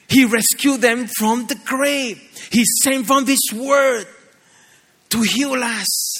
He 0.10 0.26
rescued 0.26 0.82
them 0.82 1.08
from 1.08 1.45
the 1.45 1.56
grave. 1.63 2.17
He 2.52 2.65
sent 2.84 3.08
from 3.08 3.26
His 3.26 3.52
Word 3.54 4.08
to 5.10 5.21
heal 5.21 5.54
us. 5.54 6.11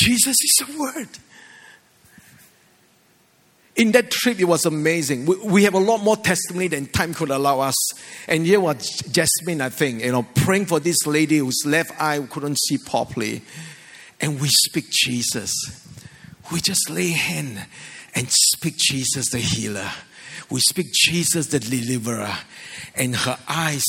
Jesus 0.00 0.36
is 0.42 0.66
the 0.66 0.78
Word. 0.78 1.08
In 3.76 3.92
that 3.92 4.10
trip, 4.10 4.40
it 4.40 4.44
was 4.44 4.64
amazing. 4.64 5.26
We, 5.26 5.36
we, 5.40 5.64
have 5.64 5.74
a 5.74 5.78
lot 5.78 6.02
more 6.02 6.16
testimony 6.16 6.68
than 6.68 6.86
time 6.86 7.12
could 7.12 7.30
allow 7.30 7.60
us. 7.60 7.76
And 8.26 8.46
here 8.46 8.60
was 8.60 8.86
Jasmine, 9.10 9.60
I 9.60 9.68
think, 9.68 10.02
you 10.02 10.12
know, 10.12 10.22
praying 10.34 10.66
for 10.66 10.80
this 10.80 11.06
lady 11.06 11.38
whose 11.38 11.62
left 11.66 11.92
eye 12.00 12.18
couldn't 12.30 12.58
see 12.58 12.78
properly. 12.78 13.42
And 14.20 14.40
we 14.40 14.48
speak 14.48 14.86
Jesus. 14.90 15.52
We 16.50 16.60
just 16.60 16.90
lay 16.90 17.10
hand 17.10 17.64
and 18.14 18.26
speak 18.30 18.76
Jesus 18.76 19.30
the 19.30 19.38
healer. 19.38 19.90
We 20.50 20.60
speak 20.60 20.92
Jesus 20.92 21.46
the 21.46 21.60
deliverer 21.60 22.36
and 22.96 23.14
her 23.14 23.38
eyes, 23.48 23.84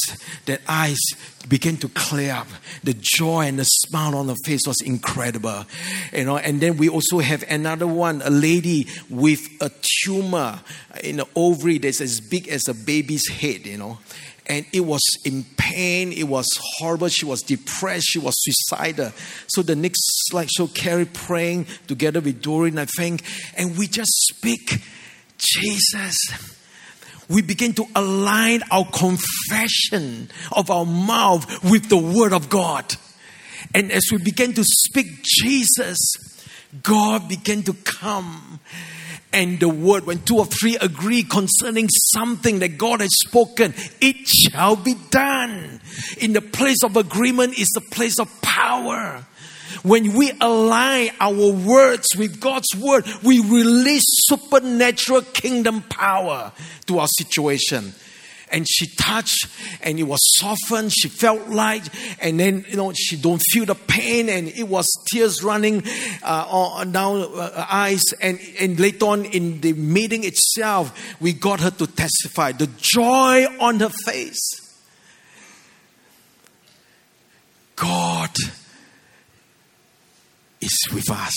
that 0.46 0.62
eyes 0.68 1.00
began 1.48 1.78
to 1.78 1.90
clear 1.90 2.34
up. 2.34 2.48
The 2.84 2.94
joy 2.94 3.48
and 3.48 3.58
the 3.58 3.64
smile 3.64 4.16
on 4.16 4.28
her 4.30 4.36
face 4.46 4.62
was 4.68 4.82
incredible. 4.82 5.66
You 6.14 6.26
know, 6.26 6.38
and 6.38 6.62
then 6.62 6.78
we 6.78 6.88
also 6.88 7.20
have 7.20 7.44
another 7.50 7.88
one, 7.88 8.22
a 8.24 8.30
lady 8.30 8.88
with 9.10 9.42
a 9.60 9.72
tumor 10.04 10.60
in 11.04 11.18
the 11.18 11.28
ovary 11.36 11.80
that's 11.80 12.02
as 12.02 12.22
big 12.22 12.48
as 12.48 12.68
a 12.68 12.74
baby's 12.74 13.28
head, 13.28 13.66
you 13.66 13.78
know. 13.78 13.98
And 14.48 14.66
it 14.74 14.82
was 14.82 15.02
in 15.24 15.46
pain, 15.56 16.12
it 16.12 16.24
was 16.24 16.48
horrible, 16.78 17.08
she 17.08 17.26
was 17.26 17.42
depressed, 17.42 18.08
she 18.08 18.20
was 18.20 18.36
suicidal. 18.38 19.14
So 19.48 19.62
the 19.62 19.76
next 19.76 20.02
slideshow, 20.32 20.74
Carrie 20.74 21.06
praying 21.06 21.68
together 21.88 22.22
with 22.22 22.42
Doreen, 22.42 22.78
I 22.78 22.86
think, 22.86 23.24
and 23.56 23.78
we 23.78 23.88
just 23.88 24.12
speak 24.12 24.82
Jesus 25.38 26.18
we 27.32 27.42
begin 27.42 27.74
to 27.74 27.86
align 27.96 28.62
our 28.72 28.86
confession 28.86 30.30
of 30.52 30.70
our 30.70 30.86
mouth 30.86 31.64
with 31.64 31.90
the 31.90 31.98
Word 31.98 32.34
of 32.34 32.50
God. 32.50 32.96
And 33.74 33.92
as 33.92 34.04
we 34.12 34.18
begin 34.18 34.54
to 34.54 34.64
speak 34.64 35.24
Jesus, 35.24 35.98
God 36.84 37.28
began 37.28 37.64
to 37.64 37.74
come. 37.74 38.60
And 39.34 39.60
the 39.62 39.70
word, 39.70 40.06
when 40.06 40.22
two 40.24 40.38
or 40.38 40.46
three 40.46 40.76
agree 40.76 41.24
concerning 41.24 41.88
something 42.14 42.60
that 42.60 42.78
God 42.78 43.00
has 43.00 43.12
spoken, 43.26 43.74
it 44.02 44.28
shall 44.28 44.76
be 44.76 44.96
done. 45.10 45.80
In 46.20 46.34
the 46.34 46.42
place 46.42 46.84
of 46.84 46.98
agreement 46.98 47.58
is 47.58 47.70
the 47.70 47.82
place 47.82 48.20
of 48.20 48.30
power. 48.42 49.26
When 49.84 50.14
we 50.14 50.32
align 50.40 51.12
our 51.20 51.52
words 51.52 52.08
with 52.16 52.40
God's 52.40 52.68
word, 52.78 53.06
we 53.24 53.40
release 53.40 54.04
supernatural 54.28 55.22
kingdom 55.22 55.82
power 55.82 56.52
to 56.86 57.00
our 57.00 57.08
situation. 57.08 57.94
And 58.52 58.68
she 58.70 58.88
touched 58.98 59.48
and 59.82 59.98
it 59.98 60.04
was 60.04 60.20
softened. 60.38 60.92
She 60.92 61.08
felt 61.08 61.48
light. 61.48 61.90
And 62.20 62.40
then, 62.40 62.66
you 62.68 62.76
know, 62.76 62.92
she 62.94 63.16
don't 63.16 63.42
feel 63.52 63.66
the 63.66 63.76
pain 63.76 64.28
and 64.28 64.50
it 64.50 64.68
was 64.68 64.86
tears 65.12 65.42
running 65.42 65.84
uh, 66.22 66.84
down 66.84 67.22
her 67.22 67.68
eyes. 67.72 68.04
And, 68.22 68.40
and 68.60 68.78
later 68.78 69.06
on 69.06 69.26
in 69.26 69.62
the 69.62 69.74
meeting 69.74 70.26
itself, 70.26 71.16
we 71.22 71.32
got 71.32 71.62
her 71.62 71.72
to 71.72 71.88
testify. 71.88 72.52
The 72.52 72.68
joy 72.78 73.46
on 73.60 73.80
her 73.80 73.92
face. 74.06 74.62
God 77.78 78.36
is 80.60 80.71
with 80.94 81.10
us 81.10 81.36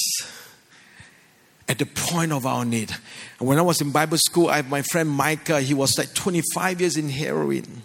at 1.68 1.78
the 1.78 1.86
point 1.86 2.32
of 2.32 2.46
our 2.46 2.64
need. 2.64 2.90
when 3.38 3.58
I 3.58 3.62
was 3.62 3.80
in 3.80 3.90
Bible 3.90 4.18
school, 4.18 4.48
I 4.48 4.62
my 4.62 4.82
friend 4.82 5.08
Micah. 5.08 5.60
He 5.60 5.74
was 5.74 5.96
like 5.98 6.14
25 6.14 6.80
years 6.80 6.96
in 6.96 7.08
heroin, 7.08 7.82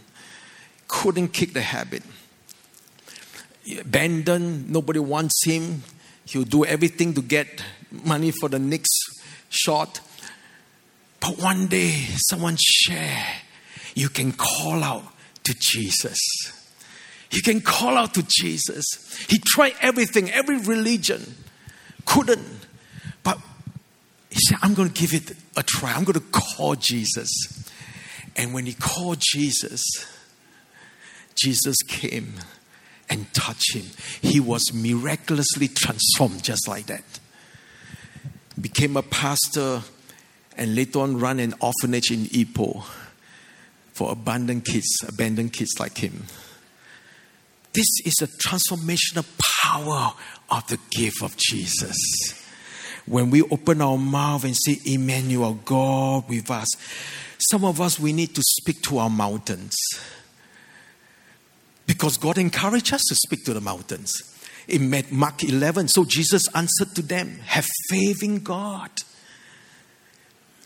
couldn't 0.88 1.30
kick 1.30 1.54
the 1.54 1.62
habit. 1.62 2.04
Abandoned, 3.80 4.70
nobody 4.70 5.00
wants 5.00 5.46
him. 5.46 5.84
He'll 6.26 6.44
do 6.44 6.66
everything 6.66 7.14
to 7.14 7.22
get 7.22 7.64
money 7.92 8.32
for 8.32 8.50
the 8.50 8.60
next 8.60 9.22
shot. 9.50 10.02
But 11.20 11.38
one 11.40 11.68
day, 11.68 11.92
someone 12.30 12.58
share, 12.60 13.26
you 13.94 14.10
can 14.10 14.32
call 14.32 14.84
out 14.84 15.04
to 15.44 15.54
Jesus. 15.54 16.18
He 17.30 17.42
can 17.42 17.62
call 17.62 17.98
out 17.98 18.14
to 18.16 18.24
Jesus. 18.28 18.86
He 19.30 19.40
tried 19.40 19.74
everything, 19.82 20.32
every 20.32 20.58
religion, 20.58 21.36
couldn't. 22.10 22.66
But 23.24 23.38
he 24.30 24.40
said, 24.48 24.58
I'm 24.62 24.74
going 24.74 24.90
to 24.90 24.94
give 24.94 25.14
it 25.14 25.38
a 25.56 25.64
try. 25.64 25.94
I'm 25.94 26.04
going 26.04 26.20
to 26.20 26.26
call 26.32 26.76
Jesus. 26.76 27.30
And 28.36 28.54
when 28.54 28.66
he 28.66 28.74
called 28.74 29.20
Jesus, 29.20 29.84
Jesus 31.36 31.78
came 31.88 32.34
and 33.10 33.32
touched 33.34 33.76
him. 33.76 33.86
He 34.22 34.40
was 34.40 34.74
miraculously 34.74 35.68
transformed 35.68 36.44
just 36.44 36.68
like 36.68 36.88
that. 36.88 37.04
Became 38.60 38.98
a 38.98 39.04
pastor 39.04 39.84
and 40.58 40.76
later 40.76 41.00
on 41.00 41.18
ran 41.18 41.40
an 41.40 41.54
orphanage 41.62 42.12
in 42.12 42.26
Ipoh 42.26 42.84
for 43.94 44.12
abandoned 44.12 44.66
kids, 44.66 44.88
abandoned 45.08 45.54
kids 45.54 45.72
like 45.80 45.98
him. 45.98 46.26
This 47.74 47.88
is 48.04 48.16
a 48.22 48.28
transformational 48.28 49.26
power 49.62 50.14
of 50.52 50.68
the 50.68 50.80
gift 50.92 51.22
of 51.24 51.36
Jesus. 51.38 51.96
When 53.06 53.32
we 53.32 53.42
open 53.42 53.82
our 53.82 53.98
mouth 53.98 54.44
and 54.44 54.56
say, 54.56 54.80
Emmanuel, 54.86 55.60
God 55.66 56.30
with 56.30 56.52
us, 56.52 56.68
some 57.50 57.66
of 57.66 57.82
us, 57.82 58.00
we 58.00 58.14
need 58.14 58.36
to 58.36 58.42
speak 58.44 58.82
to 58.84 58.98
our 59.00 59.10
mountains. 59.10 59.76
Because 61.88 62.18
God 62.18 62.38
encouraged 62.38 62.94
us 62.94 63.04
to 63.10 63.16
speak 63.16 63.46
to 63.46 63.54
the 63.54 63.62
mountains. 63.62 64.14
in 64.68 64.94
Mark 65.12 65.44
11. 65.44 65.88
So 65.88 66.06
Jesus 66.06 66.44
answered 66.54 66.94
to 66.96 67.02
them, 67.02 67.40
Have 67.46 67.66
faith 67.90 68.22
in 68.24 68.40
God. 68.40 68.92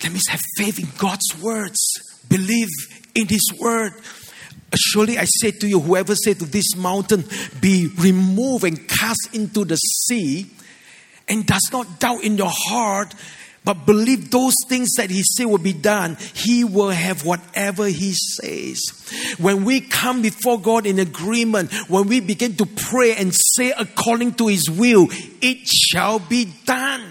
That 0.02 0.10
means 0.10 0.28
have 0.28 0.42
faith 0.58 0.80
in 0.80 0.90
God's 0.98 1.42
words, 1.42 1.80
believe 2.28 2.68
in 3.16 3.28
His 3.28 3.54
word. 3.60 3.94
Surely 4.76 5.18
I 5.18 5.26
say 5.26 5.52
to 5.52 5.68
you, 5.68 5.80
whoever 5.80 6.16
said 6.16 6.40
to 6.40 6.46
this 6.46 6.76
mountain, 6.76 7.26
Be 7.62 7.88
removed 7.98 8.64
and 8.64 8.88
cast 8.88 9.30
into 9.34 9.66
the 9.66 9.76
sea, 9.76 10.48
and 11.28 11.46
does 11.46 11.70
not 11.72 12.00
doubt 12.00 12.24
in 12.24 12.38
your 12.38 12.52
heart, 12.52 13.14
but 13.66 13.86
believe 13.86 14.30
those 14.30 14.56
things 14.68 14.92
that 14.98 15.10
he 15.10 15.24
say 15.24 15.46
will 15.46 15.58
be 15.58 15.74
done, 15.74 16.18
he 16.34 16.64
will 16.64 16.90
have 16.90 17.26
whatever 17.26 17.88
he 17.88 18.14
says. 18.14 18.82
When 19.38 19.64
we 19.64 19.80
come 19.82 20.22
before 20.22 20.60
God 20.60 20.86
in 20.86 21.00
agreement, 21.00 21.72
when 21.88 22.08
we 22.08 22.20
begin 22.20 22.56
to 22.58 22.66
pray 22.66 23.16
and 23.16 23.34
say 23.34 23.72
according 23.72 24.34
to 24.36 24.48
his 24.48 24.70
will, 24.70 25.08
it 25.42 25.66
shall 25.66 26.20
be 26.20 26.52
done. 26.66 27.10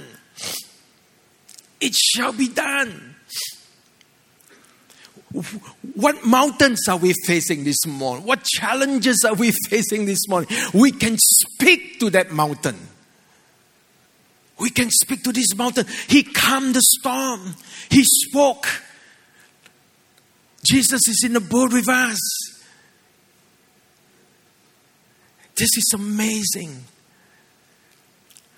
It 1.80 1.94
shall 1.94 2.32
be 2.32 2.48
done. 2.48 3.11
What 5.94 6.24
mountains 6.26 6.88
are 6.88 6.96
we 6.96 7.14
facing 7.26 7.64
this 7.64 7.86
morning? 7.86 8.26
What 8.26 8.44
challenges 8.44 9.24
are 9.24 9.34
we 9.34 9.52
facing 9.68 10.04
this 10.04 10.28
morning? 10.28 10.48
We 10.74 10.92
can 10.92 11.16
speak 11.18 12.00
to 12.00 12.10
that 12.10 12.32
mountain. 12.32 12.76
We 14.58 14.70
can 14.70 14.90
speak 14.90 15.24
to 15.24 15.32
this 15.32 15.56
mountain. 15.56 15.86
He 16.08 16.22
calmed 16.22 16.74
the 16.74 16.82
storm. 16.82 17.54
He 17.90 18.04
spoke. 18.04 18.66
Jesus 20.64 21.08
is 21.08 21.22
in 21.24 21.32
the 21.32 21.40
boat 21.40 21.72
with 21.72 21.88
us. 21.88 22.20
This 25.56 25.76
is 25.76 25.92
amazing. 25.94 26.84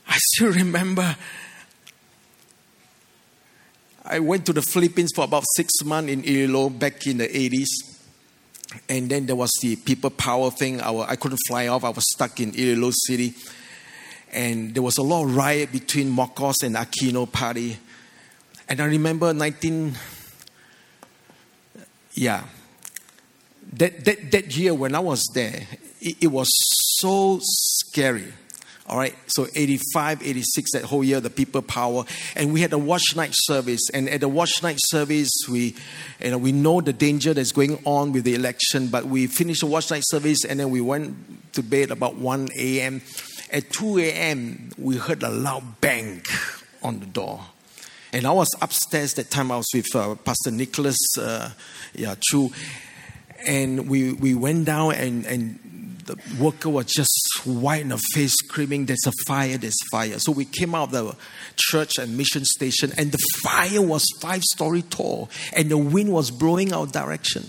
I 0.06 0.16
still 0.18 0.52
remember 0.52 1.16
I 4.04 4.18
went 4.18 4.44
to 4.46 4.52
the 4.52 4.62
Philippines 4.62 5.12
for 5.14 5.24
about 5.24 5.44
six 5.56 5.82
months 5.84 6.12
in 6.12 6.24
Iloilo 6.24 6.70
back 6.70 7.06
in 7.06 7.18
the 7.18 7.28
80s. 7.28 7.68
And 8.88 9.08
then 9.08 9.26
there 9.26 9.36
was 9.36 9.50
the 9.62 9.76
people 9.76 10.10
power 10.10 10.50
thing. 10.50 10.80
I, 10.80 10.92
I 10.92 11.16
couldn't 11.16 11.40
fly 11.46 11.68
off. 11.68 11.84
I 11.84 11.90
was 11.90 12.04
stuck 12.12 12.40
in 12.40 12.54
Iloilo 12.54 12.90
City 12.92 13.34
and 14.34 14.74
there 14.74 14.82
was 14.82 14.98
a 14.98 15.02
lot 15.02 15.24
of 15.24 15.34
riot 15.34 15.70
between 15.70 16.10
Marcos 16.10 16.62
and 16.62 16.74
Aquino 16.74 17.30
party. 17.30 17.78
And 18.68 18.80
I 18.80 18.86
remember 18.86 19.32
19, 19.32 19.94
yeah, 22.14 22.42
that, 23.74 24.04
that, 24.04 24.30
that 24.32 24.56
year 24.56 24.74
when 24.74 24.94
I 24.94 24.98
was 24.98 25.24
there, 25.34 25.66
it, 26.00 26.16
it 26.22 26.26
was 26.26 26.48
so 26.98 27.38
scary. 27.42 28.32
All 28.86 28.98
right, 28.98 29.14
so 29.26 29.46
85, 29.54 30.22
86, 30.22 30.72
that 30.72 30.84
whole 30.84 31.02
year, 31.02 31.18
the 31.18 31.30
people 31.30 31.62
power. 31.62 32.04
And 32.36 32.52
we 32.52 32.60
had 32.60 32.74
a 32.74 32.78
watch 32.78 33.16
night 33.16 33.32
service. 33.32 33.80
And 33.94 34.10
at 34.10 34.20
the 34.20 34.28
watch 34.28 34.62
night 34.62 34.76
service, 34.78 35.30
we, 35.48 35.74
you 36.20 36.30
know, 36.30 36.36
we 36.36 36.52
know 36.52 36.82
the 36.82 36.92
danger 36.92 37.32
that's 37.32 37.52
going 37.52 37.80
on 37.86 38.12
with 38.12 38.24
the 38.24 38.34
election, 38.34 38.88
but 38.88 39.06
we 39.06 39.26
finished 39.26 39.60
the 39.60 39.66
watch 39.66 39.90
night 39.90 40.02
service 40.04 40.44
and 40.44 40.60
then 40.60 40.68
we 40.68 40.82
went 40.82 41.16
to 41.54 41.62
bed 41.62 41.90
about 41.92 42.16
1 42.16 42.48
a.m. 42.56 43.00
At 43.50 43.70
2 43.70 44.00
a.m., 44.00 44.70
we 44.76 44.98
heard 44.98 45.22
a 45.22 45.30
loud 45.30 45.80
bang 45.80 46.20
on 46.82 47.00
the 47.00 47.06
door. 47.06 47.40
And 48.12 48.26
I 48.26 48.32
was 48.32 48.48
upstairs 48.60 49.14
that 49.14 49.30
time. 49.30 49.50
I 49.50 49.56
was 49.56 49.66
with 49.74 49.96
uh, 49.96 50.14
Pastor 50.16 50.50
Nicholas 50.50 50.98
uh, 51.18 51.50
yeah, 51.94 52.16
Chu. 52.20 52.50
And 53.46 53.88
we, 53.88 54.12
we 54.12 54.34
went 54.34 54.66
down, 54.66 54.94
and, 54.94 55.26
and 55.26 55.58
the 56.04 56.16
worker 56.38 56.68
was 56.68 56.86
just 56.86 57.12
white 57.44 57.82
in 57.82 57.88
the 57.88 57.98
face, 58.12 58.34
screaming, 58.34 58.86
There's 58.86 59.06
a 59.06 59.12
fire, 59.26 59.56
there's 59.58 59.76
fire. 59.90 60.18
So 60.18 60.32
we 60.32 60.44
came 60.44 60.74
out 60.74 60.92
of 60.92 60.92
the 60.92 61.16
church 61.56 61.98
and 61.98 62.16
mission 62.16 62.44
station, 62.44 62.92
and 62.96 63.12
the 63.12 63.18
fire 63.42 63.82
was 63.82 64.04
five 64.20 64.42
story 64.42 64.82
tall, 64.82 65.30
and 65.54 65.70
the 65.70 65.78
wind 65.78 66.12
was 66.12 66.30
blowing 66.30 66.72
our 66.72 66.86
direction. 66.86 67.48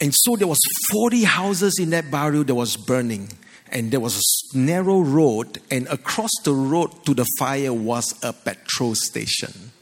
And 0.00 0.14
so 0.14 0.36
there 0.36 0.46
was 0.48 0.60
40 0.92 1.24
houses 1.24 1.78
in 1.78 1.90
that 1.90 2.10
barrio 2.10 2.42
that 2.42 2.54
was 2.54 2.76
burning. 2.76 3.30
And 3.72 3.90
there 3.90 4.00
was 4.00 4.22
a 4.54 4.58
narrow 4.58 5.00
road, 5.00 5.60
and 5.70 5.88
across 5.88 6.30
the 6.44 6.52
road 6.52 7.04
to 7.06 7.14
the 7.14 7.26
fire 7.38 7.72
was 7.72 8.14
a 8.22 8.32
petrol 8.32 8.94
station. 8.94 9.72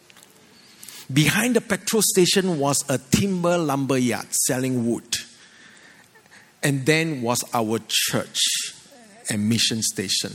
Behind 1.13 1.55
the 1.55 1.61
petrol 1.61 2.01
station 2.03 2.59
was 2.59 2.83
a 2.89 2.97
timber 2.97 3.59
lumber 3.59 3.99
yard 3.99 4.33
selling 4.33 4.91
wood. 4.91 5.17
And 6.65 6.85
then 6.87 7.23
was 7.23 7.45
our 7.53 7.79
church 7.87 8.41
and 9.31 9.49
mission 9.49 9.83
station. 9.83 10.33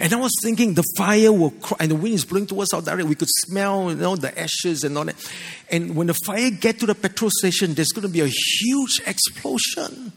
And 0.00 0.14
I 0.14 0.16
was 0.16 0.32
thinking 0.42 0.74
the 0.74 0.84
fire 0.96 1.30
will 1.30 1.50
cry, 1.50 1.76
and 1.80 1.90
the 1.90 1.94
wind 1.94 2.14
is 2.14 2.24
blowing 2.24 2.46
towards 2.46 2.72
our 2.72 2.80
direction. 2.80 3.08
We 3.08 3.14
could 3.14 3.28
smell, 3.28 3.90
you 3.90 3.96
know, 3.96 4.16
the 4.16 4.36
ashes 4.38 4.82
and 4.82 4.96
all 4.96 5.04
that. 5.04 5.32
And 5.70 5.94
when 5.94 6.06
the 6.06 6.14
fire 6.14 6.50
get 6.50 6.80
to 6.80 6.86
the 6.86 6.94
petrol 6.94 7.30
station, 7.30 7.74
there's 7.74 7.92
going 7.92 8.06
to 8.06 8.12
be 8.12 8.22
a 8.22 8.26
huge 8.26 9.00
explosion. 9.06 10.12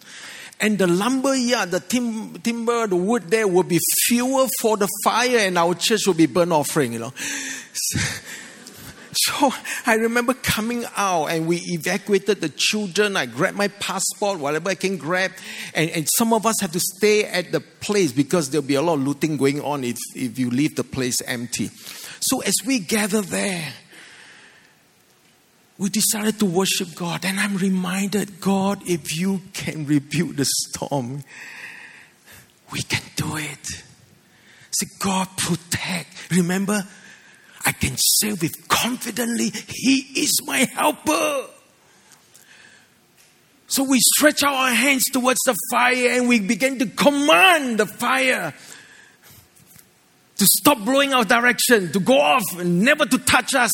And 0.62 0.78
the 0.78 0.88
lumber 0.88 1.36
yard, 1.36 1.72
the 1.72 1.82
tim- 1.82 2.40
timber, 2.40 2.88
the 2.88 2.96
wood 2.96 3.24
there 3.24 3.46
will 3.46 3.64
be 3.64 3.80
fuel 4.06 4.48
for 4.62 4.78
the 4.78 4.88
fire, 5.04 5.40
and 5.40 5.58
our 5.58 5.76
church 5.76 6.08
will 6.08 6.14
be 6.14 6.28
burnt 6.28 6.54
offering, 6.54 6.94
you 6.94 7.00
know. 7.00 7.14
So 9.26 9.52
I 9.86 9.96
remember 9.96 10.34
coming 10.34 10.86
out 10.96 11.28
and 11.28 11.48
we 11.48 11.58
evacuated 11.58 12.42
the 12.42 12.50
children. 12.50 13.16
I 13.16 13.26
grabbed 13.26 13.58
my 13.58 13.68
passport, 13.68 14.40
whatever 14.40 14.70
I 14.70 14.76
can 14.76 14.98
grab. 14.98 15.32
And, 15.74 15.90
and 15.92 16.08
some 16.18 16.34
of 16.34 16.46
us 16.46 16.56
have 16.62 16.72
to 16.72 16.80
stay 16.80 17.26
at 17.26 17.52
the 17.52 17.60
place 17.60 18.12
because 18.12 18.50
there'll 18.50 18.66
be 18.66 18.76
a 18.76 18.82
lot 18.82 18.96
of 18.96 19.02
looting 19.08 19.38
going 19.38 19.62
on 19.62 19.84
if, 19.84 19.98
if 20.16 20.40
you 20.40 20.50
leave 20.50 20.76
the 20.76 20.84
place 20.84 21.22
empty. 21.22 21.70
So 22.20 22.42
as 22.42 22.56
we 22.66 22.80
gather 22.80 23.22
there, 23.22 23.74
we 25.78 25.90
decided 25.90 26.40
to 26.40 26.46
worship 26.46 26.96
God. 26.96 27.26
And 27.26 27.40
I'm 27.40 27.58
reminded, 27.58 28.40
God, 28.40 28.82
if 28.88 29.18
you 29.18 29.42
can 29.54 29.86
rebuke 29.86 30.36
the 30.36 30.46
storm, 30.46 31.24
we 32.72 32.82
can 32.82 33.04
do 33.16 33.38
it. 33.38 33.84
See, 34.72 34.88
God 35.00 35.28
protect. 35.38 36.32
Remember, 36.32 36.88
I 37.66 37.72
can 37.72 37.96
say 37.98 38.34
with 38.34 38.68
confidently, 38.68 39.52
He 39.68 40.22
is 40.22 40.42
my 40.46 40.60
helper. 40.60 41.48
So 43.68 43.84
we 43.84 44.00
stretch 44.00 44.44
out 44.44 44.54
our 44.54 44.70
hands 44.70 45.04
towards 45.06 45.40
the 45.46 45.56
fire 45.72 46.10
and 46.12 46.28
we 46.28 46.40
begin 46.40 46.78
to 46.80 46.86
command 46.86 47.80
the 47.80 47.88
fire 47.88 48.54
to 50.38 50.46
stop 50.46 50.84
blowing 50.84 51.14
our 51.14 51.24
direction, 51.24 51.92
to 51.92 52.00
go 52.00 52.20
off 52.20 52.44
and 52.60 52.82
never 52.82 53.06
to 53.06 53.18
touch 53.18 53.56
us. 53.56 53.74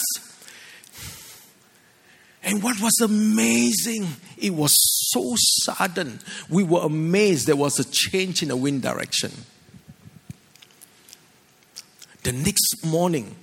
And 2.44 2.64
what 2.64 2.80
was 2.80 3.02
amazing, 3.02 4.08
it 4.38 4.52
was 4.52 4.74
so 5.12 5.34
sudden. 5.36 6.20
We 6.50 6.64
were 6.64 6.82
amazed 6.82 7.48
there 7.48 7.56
was 7.56 7.80
a 7.80 7.84
change 7.84 8.42
in 8.42 8.50
the 8.50 8.56
wind 8.56 8.82
direction. 8.82 9.32
The 12.24 12.32
next 12.32 12.86
morning, 12.86 13.36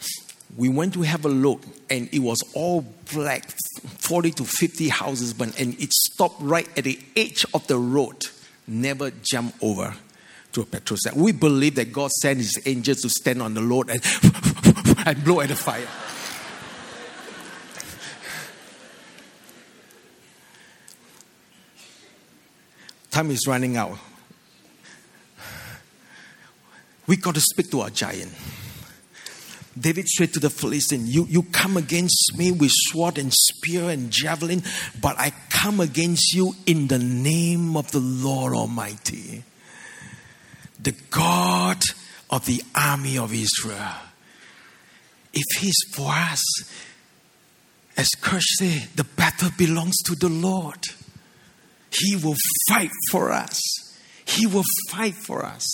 we 0.57 0.69
went 0.69 0.95
to 0.95 1.03
have 1.03 1.25
a 1.25 1.29
look 1.29 1.63
and 1.91 2.09
it 2.13 2.21
was 2.21 2.43
all 2.55 2.85
black 3.13 3.51
40 3.81 4.31
to 4.33 4.45
50 4.45 4.89
houses 4.89 5.33
burned 5.33 5.59
and 5.59 5.75
it 5.81 5.93
stopped 5.93 6.41
right 6.41 6.69
at 6.79 6.85
the 6.85 6.99
edge 7.17 7.45
of 7.53 7.67
the 7.67 7.77
road 7.77 8.27
never 8.67 9.11
jump 9.23 9.55
over 9.63 9.95
to 10.53 10.63
a 10.63 10.65
petrol 10.65 10.97
station. 10.97 11.21
We 11.21 11.33
believe 11.33 11.75
that 11.75 11.93
god 11.93 12.11
sent 12.11 12.39
his 12.39 12.59
angels 12.65 13.03
to 13.03 13.11
stand 13.11 13.43
on 13.43 13.55
the 13.55 13.63
road 13.63 13.91
and, 13.91 14.03
and 15.07 15.25
blow 15.25 15.41
at 15.41 15.49
the 15.49 15.57
fire. 15.57 15.87
Time 23.11 23.31
is 23.31 23.47
running 23.47 23.77
out. 23.77 23.99
We 27.07 27.17
got 27.17 27.35
to 27.35 27.41
speak 27.41 27.71
to 27.71 27.81
our 27.81 27.91
giant 27.91 28.33
David 29.79 30.09
said 30.09 30.33
to 30.33 30.41
the 30.41 30.49
Philistine, 30.49 31.07
you, 31.07 31.27
you 31.29 31.43
come 31.43 31.77
against 31.77 32.33
me 32.37 32.51
with 32.51 32.71
sword 32.73 33.19
and 33.19 33.33
spear 33.33 33.91
and 33.91 34.11
javelin, 34.11 34.63
but 35.01 35.19
I 35.19 35.33
come 35.51 35.81
against 35.81 36.35
you 36.35 36.55
in 36.65 36.89
the 36.89 36.99
name 36.99 37.77
of 37.77 37.91
the 37.91 38.01
Lord 38.01 38.55
Almighty, 38.55 39.45
the 40.83 40.95
God 41.11 41.83
of 42.31 42.47
the 42.47 42.63
army 42.75 43.19
of 43.19 43.35
Israel. 43.35 43.97
If 45.35 45.61
He's 45.61 45.77
for 45.93 46.11
us, 46.11 46.43
as 47.97 48.09
Kirsch 48.21 48.57
said, 48.59 48.89
the 48.95 49.05
battle 49.05 49.51
belongs 49.57 49.97
to 50.07 50.15
the 50.15 50.29
Lord. 50.29 50.83
He 51.91 52.17
will 52.17 52.37
fight 52.69 52.91
for 53.11 53.31
us. 53.31 53.61
He 54.27 54.47
will 54.47 54.65
fight 54.91 55.15
for 55.15 55.45
us. 55.45 55.65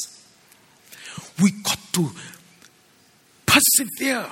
We 1.40 1.50
got 1.50 1.78
to 1.94 2.10
persevere. 3.52 4.26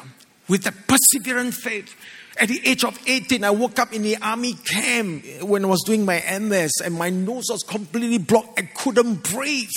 with 0.49 0.65
the 0.65 0.73
perseverant 0.73 1.55
faith. 1.55 1.95
At 2.37 2.49
the 2.49 2.61
age 2.67 2.83
of 2.85 2.99
18, 3.07 3.45
I 3.45 3.51
woke 3.51 3.79
up 3.79 3.93
in 3.93 4.03
the 4.03 4.17
army 4.17 4.55
camp 4.55 5.25
when 5.43 5.65
I 5.65 5.69
was 5.69 5.83
doing 5.87 6.05
my 6.05 6.19
NS 6.19 6.81
and 6.83 6.95
my 6.95 7.11
nose 7.11 7.45
was 7.51 7.63
completely 7.63 8.19
blocked. 8.19 8.59
I 8.59 8.63
couldn't 8.63 9.23
breathe. 9.31 9.69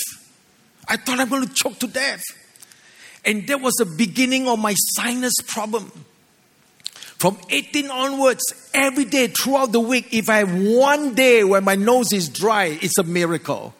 I 0.87 0.97
thought 0.97 1.19
I'm 1.19 1.29
going 1.29 1.47
to 1.47 1.53
choke 1.53 1.77
to 1.79 1.87
death. 1.87 2.23
And 3.23 3.45
that 3.47 3.61
was 3.61 3.75
the 3.75 3.85
beginning 3.85 4.47
of 4.47 4.57
my 4.59 4.73
sinus 4.95 5.35
problem. 5.47 5.91
From 6.95 7.37
18 7.49 7.89
onwards, 7.91 8.41
every 8.73 9.05
day 9.05 9.27
throughout 9.27 9.71
the 9.71 9.79
week, 9.79 10.11
if 10.11 10.29
I 10.29 10.37
have 10.37 10.53
one 10.55 11.13
day 11.13 11.43
where 11.43 11.61
my 11.61 11.75
nose 11.75 12.11
is 12.11 12.29
dry, 12.29 12.77
it's 12.81 12.97
a 12.97 13.03
miracle. 13.03 13.75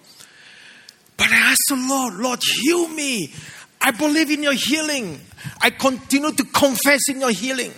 But 1.18 1.32
I 1.32 1.52
asked 1.52 1.64
the 1.70 1.76
Lord, 1.76 2.14
Lord, 2.16 2.40
heal 2.62 2.88
me. 2.90 3.34
I 3.82 3.92
believe 3.92 4.30
in 4.30 4.44
your 4.44 4.54
healing. 4.54 5.20
I 5.62 5.70
continue 5.70 6.32
to 6.32 6.44
confess 6.46 7.02
in 7.10 7.22
your 7.22 7.32
healing. 7.32 7.74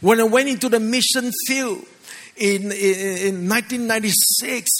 When 0.00 0.20
I 0.20 0.24
went 0.24 0.48
into 0.48 0.68
the 0.68 0.80
mission 0.80 1.30
field 1.46 1.84
in, 2.36 2.64
in, 2.64 2.70
in 2.72 3.48
1996, 3.48 4.70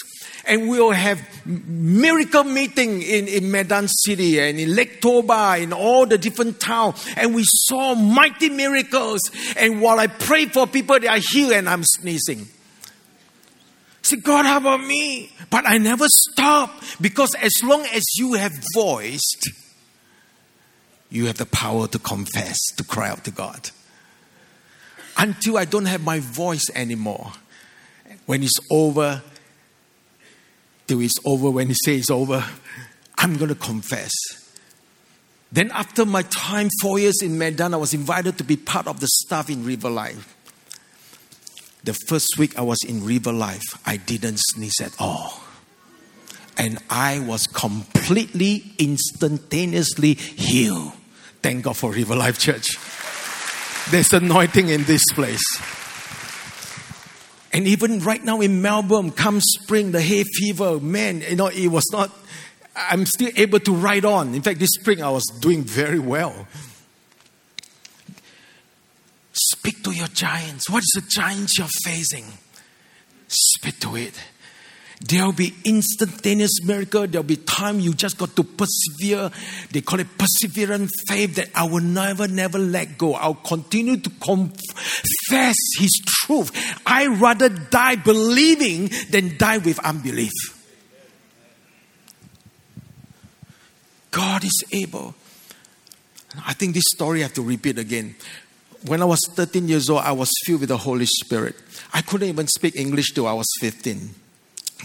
and 0.45 0.69
we 0.69 0.79
will 0.79 0.91
have 0.91 1.21
miracle 1.45 2.43
meeting 2.43 3.01
in, 3.01 3.27
in 3.27 3.51
Medan 3.51 3.87
City 3.87 4.39
and 4.39 4.59
in 4.59 4.75
Lake 4.75 5.01
Toba, 5.01 5.57
in 5.59 5.73
all 5.73 6.05
the 6.05 6.17
different 6.17 6.59
towns. 6.59 7.05
And 7.15 7.35
we 7.35 7.43
saw 7.45 7.93
mighty 7.95 8.49
miracles. 8.49 9.21
And 9.55 9.81
while 9.81 9.99
I 9.99 10.07
pray 10.07 10.45
for 10.45 10.65
people, 10.65 10.99
they 10.99 11.07
are 11.07 11.19
healed 11.31 11.53
and 11.53 11.69
I'm 11.69 11.83
sneezing. 11.83 12.47
Say, 14.01 14.17
God, 14.17 14.45
how 14.45 14.57
about 14.57 14.81
me? 14.81 15.31
But 15.49 15.67
I 15.67 15.77
never 15.77 16.05
stop 16.07 16.81
because 16.99 17.35
as 17.35 17.53
long 17.63 17.85
as 17.93 18.03
you 18.17 18.33
have 18.33 18.53
voiced, 18.73 19.49
you 21.09 21.25
have 21.27 21.37
the 21.37 21.45
power 21.45 21.87
to 21.87 21.99
confess, 21.99 22.57
to 22.77 22.83
cry 22.83 23.09
out 23.09 23.23
to 23.25 23.31
God. 23.31 23.71
Until 25.17 25.57
I 25.57 25.65
don't 25.65 25.85
have 25.85 26.03
my 26.03 26.19
voice 26.19 26.65
anymore. 26.75 27.33
When 28.25 28.43
it's 28.43 28.59
over, 28.71 29.21
till 30.89 31.01
it's 31.01 31.19
over. 31.23 31.49
When 31.51 31.67
he 31.67 31.75
says 31.85 31.99
it's 31.99 32.09
over, 32.09 32.43
I'm 33.17 33.37
going 33.37 33.49
to 33.49 33.55
confess. 33.55 34.11
Then, 35.51 35.71
after 35.71 36.05
my 36.05 36.23
time, 36.23 36.69
four 36.81 36.99
years 36.99 37.21
in 37.21 37.37
Medan, 37.37 37.73
I 37.73 37.77
was 37.77 37.93
invited 37.93 38.37
to 38.39 38.43
be 38.43 38.57
part 38.57 38.87
of 38.87 38.99
the 38.99 39.07
staff 39.07 39.49
in 39.49 39.65
River 39.65 39.89
Life. 39.89 40.35
The 41.83 41.93
first 41.93 42.37
week 42.37 42.57
I 42.57 42.61
was 42.61 42.77
in 42.87 43.05
River 43.05 43.31
Life, 43.31 43.63
I 43.85 43.97
didn't 43.97 44.39
sneeze 44.39 44.81
at 44.81 44.93
all. 44.99 45.41
And 46.57 46.77
I 46.89 47.19
was 47.19 47.47
completely, 47.47 48.73
instantaneously 48.77 50.13
healed. 50.15 50.91
Thank 51.41 51.63
God 51.63 51.77
for 51.77 51.91
River 51.91 52.15
Life 52.15 52.37
Church. 52.37 52.77
There's 53.91 54.11
anointing 54.13 54.69
in 54.69 54.83
this 54.83 55.03
place. 55.13 55.43
And 57.51 57.67
even 57.67 57.99
right 57.99 58.23
now 58.23 58.41
in 58.41 58.61
Melbourne, 58.61 59.11
come 59.11 59.39
spring, 59.41 59.91
the 59.91 60.01
hay 60.01 60.23
fever, 60.23 60.79
man, 60.79 61.21
you 61.21 61.35
know, 61.35 61.47
it 61.47 61.67
was 61.67 61.85
not, 61.91 62.11
I'm 62.75 63.05
still 63.05 63.31
able 63.35 63.59
to 63.61 63.73
ride 63.73 64.05
on. 64.05 64.35
In 64.35 64.41
fact, 64.41 64.59
this 64.59 64.69
spring 64.79 65.01
I 65.01 65.09
was 65.09 65.25
doing 65.41 65.63
very 65.63 65.99
well. 65.99 66.47
Speak 69.33 69.83
to 69.83 69.91
your 69.91 70.07
giants. 70.07 70.69
What 70.69 70.83
is 70.83 70.91
the 70.95 71.07
giants 71.09 71.57
you're 71.57 71.67
facing? 71.83 72.25
Speak 73.27 73.79
to 73.79 73.95
it. 73.95 74.13
There'll 75.01 75.31
be 75.31 75.53
instantaneous 75.63 76.61
miracle. 76.63 77.07
There'll 77.07 77.23
be 77.23 77.37
time 77.37 77.79
you 77.79 77.93
just 77.93 78.17
got 78.17 78.35
to 78.35 78.43
persevere. 78.43 79.31
They 79.71 79.81
call 79.81 80.01
it 80.01 80.07
perseverant 80.17 80.89
faith 81.07 81.35
that 81.35 81.49
I 81.55 81.63
will 81.63 81.83
never, 81.83 82.27
never 82.27 82.59
let 82.59 82.97
go. 82.97 83.13
I'll 83.13 83.35
continue 83.35 83.97
to 83.97 84.09
confess 84.09 85.55
His 85.77 86.01
truth. 86.05 86.51
I 86.85 87.07
rather 87.07 87.47
die 87.47 87.95
believing 87.95 88.89
than 89.09 89.37
die 89.37 89.59
with 89.59 89.79
unbelief. 89.79 90.33
God 94.11 94.43
is 94.43 94.63
able. 94.73 95.15
I 96.45 96.53
think 96.53 96.73
this 96.73 96.83
story 96.89 97.21
I 97.21 97.23
have 97.23 97.33
to 97.35 97.41
repeat 97.41 97.77
again. 97.77 98.15
When 98.85 99.01
I 99.01 99.05
was 99.05 99.19
13 99.29 99.67
years 99.67 99.89
old, 99.89 100.01
I 100.01 100.11
was 100.11 100.31
filled 100.45 100.61
with 100.61 100.69
the 100.69 100.77
Holy 100.77 101.05
Spirit. 101.05 101.55
I 101.93 102.01
couldn't 102.01 102.27
even 102.27 102.47
speak 102.47 102.75
English 102.75 103.13
till 103.13 103.27
I 103.27 103.33
was 103.33 103.47
15 103.61 104.13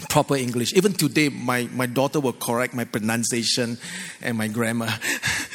proper 0.09 0.35
English. 0.35 0.73
Even 0.73 0.93
today, 0.93 1.29
my, 1.29 1.69
my 1.73 1.85
daughter 1.85 2.19
will 2.19 2.33
correct 2.33 2.73
my 2.73 2.83
pronunciation 2.83 3.77
and 4.21 4.37
my 4.37 4.47
grammar. 4.47 4.89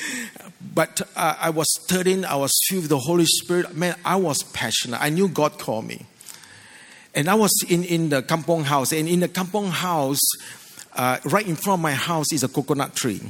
but 0.74 1.02
uh, 1.16 1.36
I 1.38 1.50
was 1.50 1.68
13, 1.88 2.24
I 2.24 2.36
was 2.36 2.52
filled 2.68 2.84
with 2.84 2.90
the 2.90 2.98
Holy 2.98 3.26
Spirit. 3.26 3.76
Man, 3.76 3.96
I 4.04 4.16
was 4.16 4.42
passionate. 4.42 5.00
I 5.00 5.10
knew 5.10 5.28
God 5.28 5.58
called 5.58 5.86
me. 5.86 6.06
And 7.14 7.28
I 7.28 7.34
was 7.34 7.50
in, 7.68 7.84
in 7.84 8.08
the 8.08 8.22
kampong 8.22 8.64
house. 8.64 8.92
And 8.92 9.08
in 9.08 9.20
the 9.20 9.28
kampong 9.28 9.66
house, 9.66 10.20
uh, 10.94 11.18
right 11.24 11.46
in 11.46 11.56
front 11.56 11.78
of 11.78 11.82
my 11.82 11.92
house 11.92 12.32
is 12.32 12.42
a 12.42 12.48
coconut 12.48 12.94
tree. 12.94 13.20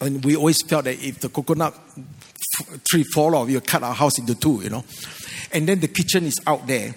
And 0.00 0.24
we 0.24 0.34
always 0.34 0.62
felt 0.62 0.84
that 0.84 1.02
if 1.02 1.20
the 1.20 1.28
coconut 1.28 1.74
tree 2.88 3.04
fall 3.04 3.34
off, 3.36 3.48
you 3.48 3.60
cut 3.60 3.82
our 3.82 3.94
house 3.94 4.18
into 4.18 4.34
two, 4.34 4.60
you 4.62 4.70
know. 4.70 4.84
And 5.52 5.68
then 5.68 5.80
the 5.80 5.88
kitchen 5.88 6.24
is 6.24 6.40
out 6.46 6.66
there. 6.66 6.94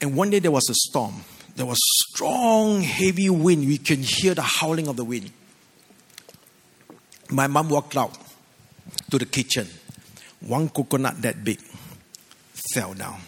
And 0.00 0.14
one 0.14 0.30
day 0.30 0.38
there 0.38 0.50
was 0.50 0.68
a 0.70 0.74
storm 0.74 1.24
there 1.58 1.66
was 1.66 1.80
strong, 1.82 2.82
heavy 2.82 3.28
wind. 3.28 3.66
We 3.66 3.78
can 3.78 4.00
hear 4.00 4.32
the 4.32 4.42
howling 4.42 4.86
of 4.86 4.96
the 4.96 5.04
wind. 5.04 5.32
My 7.30 7.48
mom 7.48 7.68
walked 7.68 7.96
out 7.96 8.16
to 9.10 9.18
the 9.18 9.26
kitchen. 9.26 9.66
One 10.38 10.68
coconut 10.68 11.20
that 11.22 11.42
big 11.42 11.58
fell 12.72 12.94
down 12.94 13.18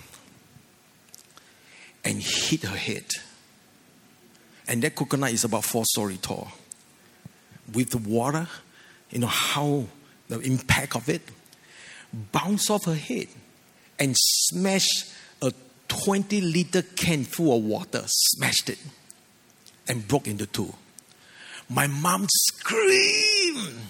and 2.04 2.22
hit 2.22 2.62
her 2.62 2.76
head. 2.76 3.06
And 4.68 4.80
that 4.82 4.94
coconut 4.94 5.32
is 5.32 5.42
about 5.42 5.64
four 5.64 5.84
story 5.84 6.18
tall. 6.22 6.52
With 7.74 7.90
the 7.90 7.98
water, 7.98 8.46
you 9.10 9.18
know 9.18 9.26
how 9.26 9.86
the 10.28 10.38
impact 10.38 10.94
of 10.94 11.08
it 11.08 11.22
bounced 12.12 12.70
off 12.70 12.84
her 12.84 12.94
head 12.94 13.26
and 13.98 14.14
smashed 14.16 15.12
20 15.90 16.40
liter 16.40 16.82
can 16.82 17.24
full 17.24 17.56
of 17.56 17.64
water, 17.64 18.02
smashed 18.06 18.70
it, 18.70 18.78
and 19.88 20.06
broke 20.06 20.28
into 20.28 20.46
two. 20.46 20.72
My 21.68 21.88
mom 21.88 22.26
screamed. 22.30 23.80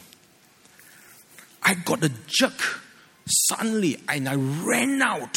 I 1.62 1.74
got 1.74 2.03
a 2.03 2.11
jerk 2.26 2.80
suddenly 3.26 3.98
and 4.09 4.28
I 4.28 4.34
ran 4.34 5.03
out. 5.03 5.36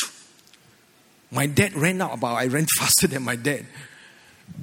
My 1.32 1.47
dad 1.47 1.74
ran 1.74 2.01
out 2.01 2.14
about 2.14 2.36
I 2.36 2.47
ran 2.47 2.66
faster 2.80 3.07
than 3.07 3.24
my 3.24 3.36
dad. 3.36 3.66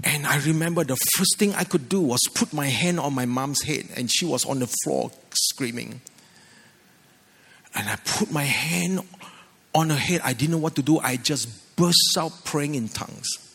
And 0.03 0.27
I 0.27 0.39
remember 0.41 0.85
the 0.85 0.97
first 1.17 1.39
thing 1.39 1.55
I 1.55 1.65
could 1.65 1.89
do 1.89 2.01
was 2.01 2.21
put 2.35 2.53
my 2.53 2.67
hand 2.67 2.99
on 2.99 3.15
my 3.15 3.27
mom's 3.27 3.63
head, 3.63 3.87
and 3.97 4.11
she 4.11 4.25
was 4.25 4.45
on 4.45 4.61
the 4.61 4.69
floor 4.85 5.11
screaming. 5.35 6.01
And 7.75 7.89
I 7.89 7.97
put 7.97 8.31
my 8.31 8.45
hand 8.45 9.01
on 9.75 9.91
her 9.91 9.97
head. 9.97 10.21
I 10.25 10.33
didn't 10.33 10.53
know 10.53 10.59
what 10.59 10.77
to 10.77 10.83
do. 10.83 10.99
I 10.99 11.17
just 11.17 11.77
burst 11.77 12.17
out 12.19 12.33
praying 12.45 12.75
in 12.75 12.89
tongues. 12.89 13.47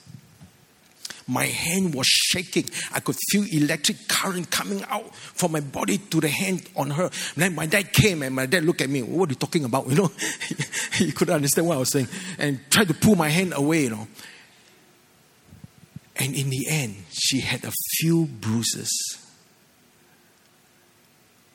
My 1.28 1.46
hand 1.46 1.96
was 1.96 2.06
shaking. 2.06 2.66
I 2.94 3.00
could 3.00 3.16
feel 3.32 3.46
electric 3.52 4.08
current 4.08 4.52
coming 4.52 4.84
out 4.90 5.16
from 5.16 5.54
my 5.54 5.60
body 5.60 5.98
to 5.98 6.22
the 6.22 6.28
hand 6.28 6.70
on 6.76 6.92
her. 6.92 7.10
Then 7.36 7.56
my 7.56 7.66
dad 7.66 7.94
came 7.94 8.22
and 8.22 8.36
my 8.36 8.46
dad 8.46 8.64
looked 8.64 8.82
at 8.82 8.90
me. 8.90 9.02
What 9.02 9.30
are 9.30 9.32
you 9.32 9.36
talking 9.36 9.66
about? 9.66 9.88
You 9.96 9.96
know, 9.96 10.12
he 10.94 11.12
couldn't 11.12 11.34
understand 11.34 11.68
what 11.68 11.78
I 11.78 11.80
was 11.80 11.92
saying 11.92 12.08
and 12.38 12.60
tried 12.70 12.90
to 12.90 12.94
pull 12.94 13.16
my 13.16 13.30
hand 13.30 13.54
away, 13.56 13.84
you 13.84 13.90
know. 13.92 14.08
And 16.18 16.36
in 16.36 16.50
the 16.50 16.68
end, 16.70 16.96
she 17.12 17.40
had 17.40 17.64
a 17.66 17.72
few 17.98 18.26
bruises. 18.26 18.92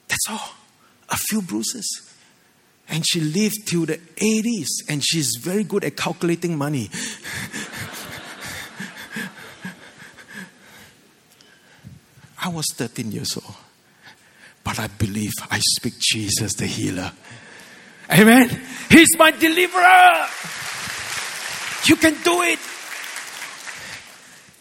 That's 0.08 0.26
all. 0.28 0.54
A 1.08 1.16
few 1.16 1.42
bruises. 1.42 2.09
And 2.90 3.06
she 3.06 3.20
lived 3.20 3.68
till 3.68 3.86
the 3.86 3.98
80s, 4.16 4.66
and 4.88 5.02
she's 5.04 5.36
very 5.40 5.64
good 5.64 5.84
at 5.84 5.96
calculating 5.96 6.58
money. 6.58 6.90
I 12.42 12.48
was 12.48 12.66
13 12.74 13.12
years 13.12 13.36
old, 13.36 13.54
but 14.64 14.80
I 14.80 14.88
believe 14.88 15.32
I 15.50 15.60
speak 15.76 15.98
Jesus 16.00 16.54
the 16.54 16.66
healer. 16.66 17.12
Amen. 18.10 18.48
He's 18.90 19.16
my 19.16 19.30
deliverer. 19.30 20.26
You 21.86 21.96
can 21.96 22.14
do 22.22 22.42
it. 22.42 22.58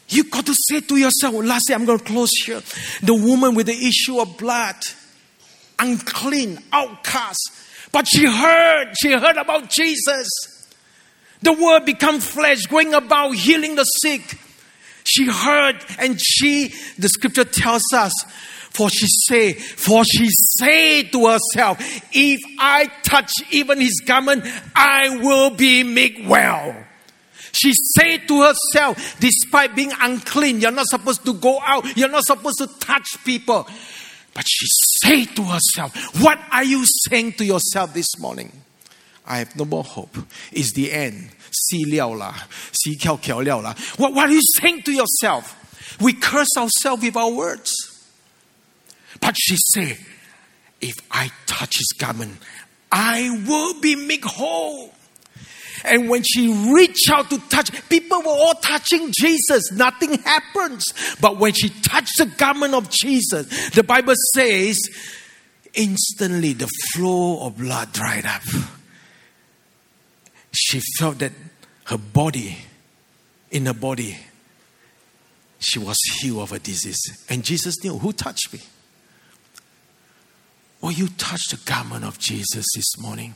You 0.09 0.23
got 0.25 0.45
to 0.45 0.53
say 0.53 0.81
to 0.81 0.97
yourself, 0.97 1.35
lastly, 1.35 1.75
I'm 1.75 1.85
going 1.85 1.99
to 1.99 2.05
close 2.05 2.31
here. 2.43 2.61
The 3.01 3.13
woman 3.13 3.55
with 3.55 3.67
the 3.67 3.87
issue 3.87 4.19
of 4.19 4.37
blood, 4.37 4.75
unclean, 5.77 6.59
outcast, 6.73 7.51
but 7.91 8.07
she 8.07 8.25
heard, 8.25 8.93
she 9.01 9.11
heard 9.13 9.37
about 9.37 9.69
Jesus. 9.69 10.27
The 11.41 11.53
word 11.53 11.85
become 11.85 12.19
flesh, 12.19 12.65
going 12.65 12.93
about 12.93 13.35
healing 13.35 13.75
the 13.75 13.83
sick. 13.83 14.39
She 15.03 15.25
heard 15.25 15.83
and 15.97 16.19
she, 16.21 16.73
the 16.97 17.09
scripture 17.09 17.45
tells 17.45 17.83
us, 17.93 18.13
For 18.71 18.89
she 18.89 19.07
say, 19.07 19.53
for 19.53 20.03
she 20.03 20.27
say 20.59 21.03
to 21.03 21.27
herself, 21.27 21.77
if 22.11 22.39
I 22.59 22.91
touch 23.03 23.31
even 23.51 23.79
his 23.79 24.01
garment, 24.05 24.45
I 24.75 25.17
will 25.17 25.49
be 25.51 25.83
made 25.83 26.27
well. 26.27 26.75
She 27.51 27.73
said 27.97 28.27
to 28.27 28.41
herself, 28.43 29.19
despite 29.19 29.75
being 29.75 29.91
unclean, 29.99 30.61
you're 30.61 30.71
not 30.71 30.87
supposed 30.87 31.25
to 31.25 31.33
go 31.33 31.59
out, 31.61 31.97
you're 31.97 32.09
not 32.09 32.25
supposed 32.25 32.59
to 32.59 32.67
touch 32.79 33.07
people. 33.25 33.67
But 34.39 34.47
she 34.47 34.67
said 35.03 35.35
to 35.35 35.43
herself, 35.43 35.93
What 36.23 36.39
are 36.49 36.63
you 36.63 36.85
saying 37.09 37.33
to 37.33 37.43
yourself 37.43 37.93
this 37.93 38.17
morning? 38.19 38.53
I 39.25 39.39
have 39.39 39.53
no 39.57 39.65
more 39.65 39.83
hope. 39.83 40.15
It's 40.53 40.71
the 40.71 40.93
end. 40.93 41.31
See 41.51 41.83
liaw 41.83 42.17
la, 42.17 42.33
see 42.71 42.95
kiao 42.95 43.21
kiao 43.21 43.43
liaw 43.43 43.99
What, 43.99 44.13
what 44.13 44.29
are 44.29 44.31
you 44.31 44.39
saying 44.61 44.83
to 44.83 44.93
yourself? 44.93 45.97
We 45.99 46.13
curse 46.13 46.55
ourselves 46.57 47.03
with 47.03 47.17
our 47.17 47.29
words. 47.29 47.73
But 49.19 49.35
she 49.37 49.57
said, 49.57 49.97
If 50.79 50.95
I 51.11 51.31
touch 51.45 51.75
his 51.77 51.91
garment, 51.99 52.37
I 52.89 53.43
will 53.45 53.81
be 53.81 53.97
made 53.97 54.23
whole. 54.23 54.93
And 55.85 56.09
when 56.09 56.23
she 56.23 56.53
reached 56.73 57.09
out 57.11 57.29
to 57.29 57.37
touch, 57.49 57.71
people 57.89 58.19
were 58.19 58.27
all 58.27 58.55
touching 58.55 59.11
Jesus. 59.17 59.71
Nothing 59.71 60.19
happens. 60.19 60.85
But 61.21 61.37
when 61.37 61.53
she 61.53 61.69
touched 61.69 62.17
the 62.17 62.25
garment 62.25 62.73
of 62.73 62.89
Jesus, 62.89 63.69
the 63.71 63.83
Bible 63.83 64.15
says, 64.33 64.79
instantly 65.73 66.53
the 66.53 66.67
flow 66.93 67.45
of 67.45 67.57
blood 67.57 67.91
dried 67.93 68.25
up. 68.25 68.41
She 70.51 70.81
felt 70.97 71.19
that 71.19 71.31
her 71.85 71.97
body, 71.97 72.57
in 73.51 73.65
her 73.65 73.73
body, 73.73 74.17
she 75.59 75.79
was 75.79 75.97
healed 76.19 76.41
of 76.41 76.51
a 76.53 76.59
disease. 76.59 77.25
And 77.29 77.43
Jesus 77.43 77.83
knew 77.83 77.97
who 77.97 78.13
touched 78.13 78.53
me. 78.53 78.59
Will 80.81 80.91
you 80.91 81.09
touch 81.09 81.49
the 81.49 81.57
garment 81.65 82.05
of 82.05 82.17
Jesus 82.17 82.65
this 82.73 82.97
morning? 82.97 83.35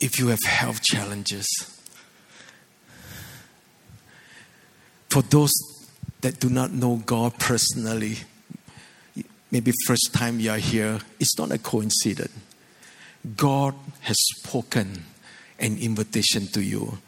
If 0.00 0.18
you 0.18 0.28
have 0.28 0.42
health 0.44 0.82
challenges. 0.82 1.46
For 5.08 5.22
those 5.22 5.50
that 6.22 6.40
do 6.40 6.48
not 6.48 6.72
know 6.72 7.02
God 7.04 7.38
personally, 7.38 8.16
maybe 9.50 9.72
first 9.86 10.10
time 10.12 10.40
you 10.40 10.50
are 10.50 10.58
here, 10.58 11.00
it's 11.18 11.38
not 11.38 11.50
a 11.50 11.58
coincidence. 11.58 12.32
God 13.36 13.74
has 14.00 14.16
spoken 14.38 15.04
an 15.58 15.76
invitation 15.78 16.46
to 16.48 16.62
you. 16.62 16.98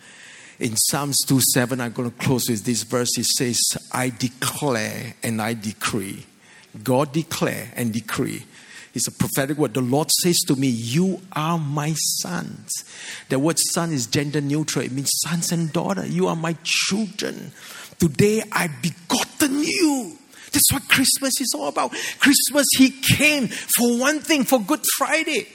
In 0.58 0.76
Psalms 0.76 1.16
2 1.26 1.40
7, 1.40 1.80
I'm 1.80 1.92
going 1.92 2.10
to 2.10 2.16
close 2.18 2.48
with 2.48 2.64
this 2.64 2.82
verse. 2.82 3.16
It 3.16 3.24
says, 3.24 3.58
I 3.90 4.10
declare 4.10 5.14
and 5.22 5.40
I 5.40 5.54
decree. 5.54 6.26
God 6.82 7.12
declare 7.12 7.72
and 7.74 7.92
decree 7.92 8.44
it's 8.94 9.08
a 9.08 9.12
prophetic 9.12 9.56
word. 9.56 9.74
The 9.74 9.80
Lord 9.80 10.10
says 10.22 10.38
to 10.48 10.56
me, 10.56 10.68
You 10.68 11.20
are 11.32 11.58
my 11.58 11.94
sons. 11.96 12.70
The 13.28 13.38
word 13.38 13.58
son 13.58 13.92
is 13.92 14.06
gender 14.06 14.40
neutral, 14.40 14.84
it 14.84 14.92
means 14.92 15.10
sons 15.24 15.52
and 15.52 15.72
daughter. 15.72 16.06
You 16.06 16.28
are 16.28 16.36
my 16.36 16.56
children. 16.62 17.52
Today 17.98 18.42
I 18.52 18.68
begotten 18.68 19.62
you. 19.62 20.18
That's 20.52 20.70
what 20.72 20.86
Christmas 20.88 21.40
is 21.40 21.54
all 21.56 21.68
about. 21.68 21.92
Christmas, 22.18 22.66
He 22.76 22.90
came 22.90 23.48
for 23.48 23.98
one 23.98 24.20
thing, 24.20 24.44
for 24.44 24.60
Good 24.60 24.84
Friday. 24.98 25.48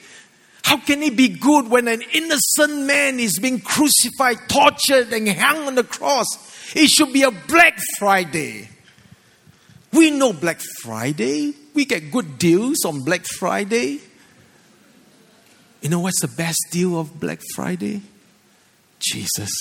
How 0.64 0.78
can 0.78 1.02
it 1.04 1.16
be 1.16 1.30
good 1.30 1.70
when 1.70 1.88
an 1.88 2.02
innocent 2.14 2.88
man 2.88 3.20
is 3.20 3.40
being 3.40 3.62
crucified, 3.62 4.38
tortured, 4.50 5.14
and 5.14 5.30
hung 5.30 5.68
on 5.68 5.76
the 5.76 5.84
cross? 5.84 6.26
It 6.76 6.90
should 6.90 7.14
be 7.14 7.24
a 7.24 7.32
Black 7.32 7.78
Friday. 7.98 8.68
We 9.94 10.12
know 10.12 10.34
Black 10.34 10.60
Friday 10.82 11.54
we 11.78 11.86
get 11.86 12.10
good 12.10 12.40
deals 12.40 12.84
on 12.86 13.04
Black 13.04 13.24
Friday. 13.24 14.00
You 15.80 15.90
know 15.90 16.00
what's 16.00 16.20
the 16.22 16.28
best 16.28 16.58
deal 16.72 17.00
of 17.00 17.20
Black 17.20 17.40
Friday? 17.54 18.02
Jesus. 19.00 19.52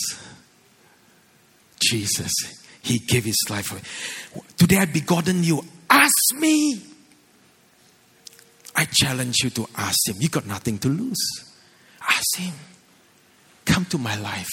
Jesus. 1.78 2.32
He 2.80 3.00
gave 3.00 3.26
his 3.26 3.36
life 3.50 3.70
away. 3.70 3.82
Today 4.56 4.78
I 4.78 4.86
begotten 4.86 5.44
you. 5.44 5.62
Ask 5.90 6.34
me. 6.38 6.80
I 8.74 8.86
challenge 8.86 9.36
you 9.44 9.50
to 9.50 9.66
ask 9.76 10.08
him. 10.08 10.16
You 10.18 10.30
got 10.30 10.46
nothing 10.46 10.78
to 10.78 10.88
lose. 10.88 11.18
Ask 12.00 12.38
him. 12.38 12.54
Come 13.66 13.84
to 13.86 13.98
my 13.98 14.18
life 14.18 14.48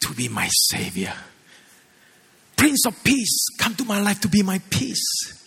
to 0.00 0.14
be 0.14 0.30
my 0.30 0.48
savior. 0.50 1.12
Prince 2.56 2.86
of 2.86 3.04
Peace, 3.04 3.48
come 3.58 3.74
to 3.74 3.84
my 3.84 4.00
life 4.00 4.20
to 4.20 4.28
be 4.28 4.42
my 4.42 4.60
peace. 4.70 5.41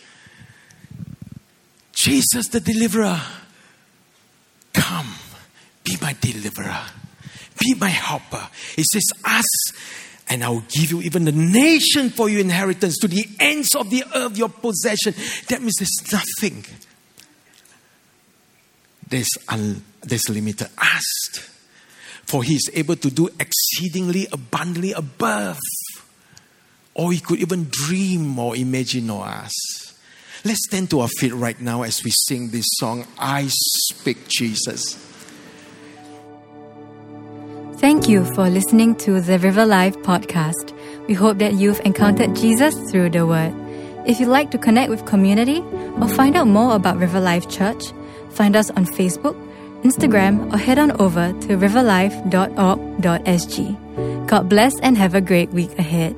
Jesus 2.06 2.46
the 2.46 2.60
deliverer, 2.60 3.20
come, 4.72 5.12
be 5.82 5.96
my 6.00 6.14
deliverer, 6.20 6.84
be 7.58 7.74
my 7.74 7.88
helper. 7.88 8.48
He 8.76 8.84
says, 8.92 9.02
Ask, 9.24 9.74
and 10.28 10.44
I 10.44 10.50
will 10.50 10.62
give 10.68 10.92
you 10.92 11.02
even 11.02 11.24
the 11.24 11.32
nation 11.32 12.10
for 12.10 12.28
your 12.28 12.42
inheritance 12.42 12.98
to 12.98 13.08
the 13.08 13.26
ends 13.40 13.74
of 13.74 13.90
the 13.90 14.04
earth, 14.14 14.38
your 14.38 14.50
possession. 14.50 15.14
That 15.48 15.60
means 15.60 15.74
there's 15.80 16.12
nothing. 16.12 16.64
There's, 19.08 19.30
un, 19.48 19.82
there's 20.02 20.28
limited. 20.28 20.68
Ask, 20.78 21.40
for 22.22 22.44
he 22.44 22.54
is 22.54 22.70
able 22.72 22.94
to 22.94 23.10
do 23.10 23.30
exceedingly 23.40 24.28
abundantly 24.30 24.92
above 24.92 25.58
or 26.94 27.10
he 27.10 27.18
could 27.18 27.40
even 27.40 27.66
dream 27.68 28.38
or 28.38 28.54
imagine 28.54 29.10
or 29.10 29.26
ask. 29.26 29.85
Let's 30.44 30.64
stand 30.64 30.90
to 30.90 31.00
our 31.00 31.08
feet 31.08 31.34
right 31.34 31.60
now 31.60 31.82
as 31.82 32.02
we 32.04 32.10
sing 32.10 32.50
this 32.50 32.66
song, 32.78 33.06
I 33.18 33.48
Speak 33.48 34.28
Jesus. 34.28 34.94
Thank 37.78 38.08
you 38.08 38.24
for 38.34 38.48
listening 38.48 38.94
to 38.96 39.20
the 39.20 39.38
River 39.38 39.66
Life 39.66 39.96
podcast. 39.98 40.72
We 41.08 41.14
hope 41.14 41.38
that 41.38 41.54
you've 41.54 41.80
encountered 41.84 42.34
Jesus 42.34 42.74
through 42.90 43.10
the 43.10 43.26
Word. 43.26 43.54
If 44.06 44.18
you'd 44.18 44.28
like 44.28 44.50
to 44.52 44.58
connect 44.58 44.88
with 44.88 45.04
community 45.04 45.60
or 46.00 46.08
find 46.08 46.36
out 46.36 46.46
more 46.46 46.74
about 46.74 46.96
River 46.96 47.20
Life 47.20 47.48
Church, 47.48 47.92
find 48.30 48.56
us 48.56 48.70
on 48.70 48.86
Facebook, 48.86 49.36
Instagram, 49.82 50.52
or 50.52 50.58
head 50.58 50.78
on 50.78 50.92
over 51.00 51.32
to 51.32 51.56
riverlife.org.sg. 51.56 54.26
God 54.26 54.48
bless 54.48 54.80
and 54.80 54.96
have 54.96 55.14
a 55.14 55.20
great 55.20 55.50
week 55.50 55.78
ahead. 55.78 56.16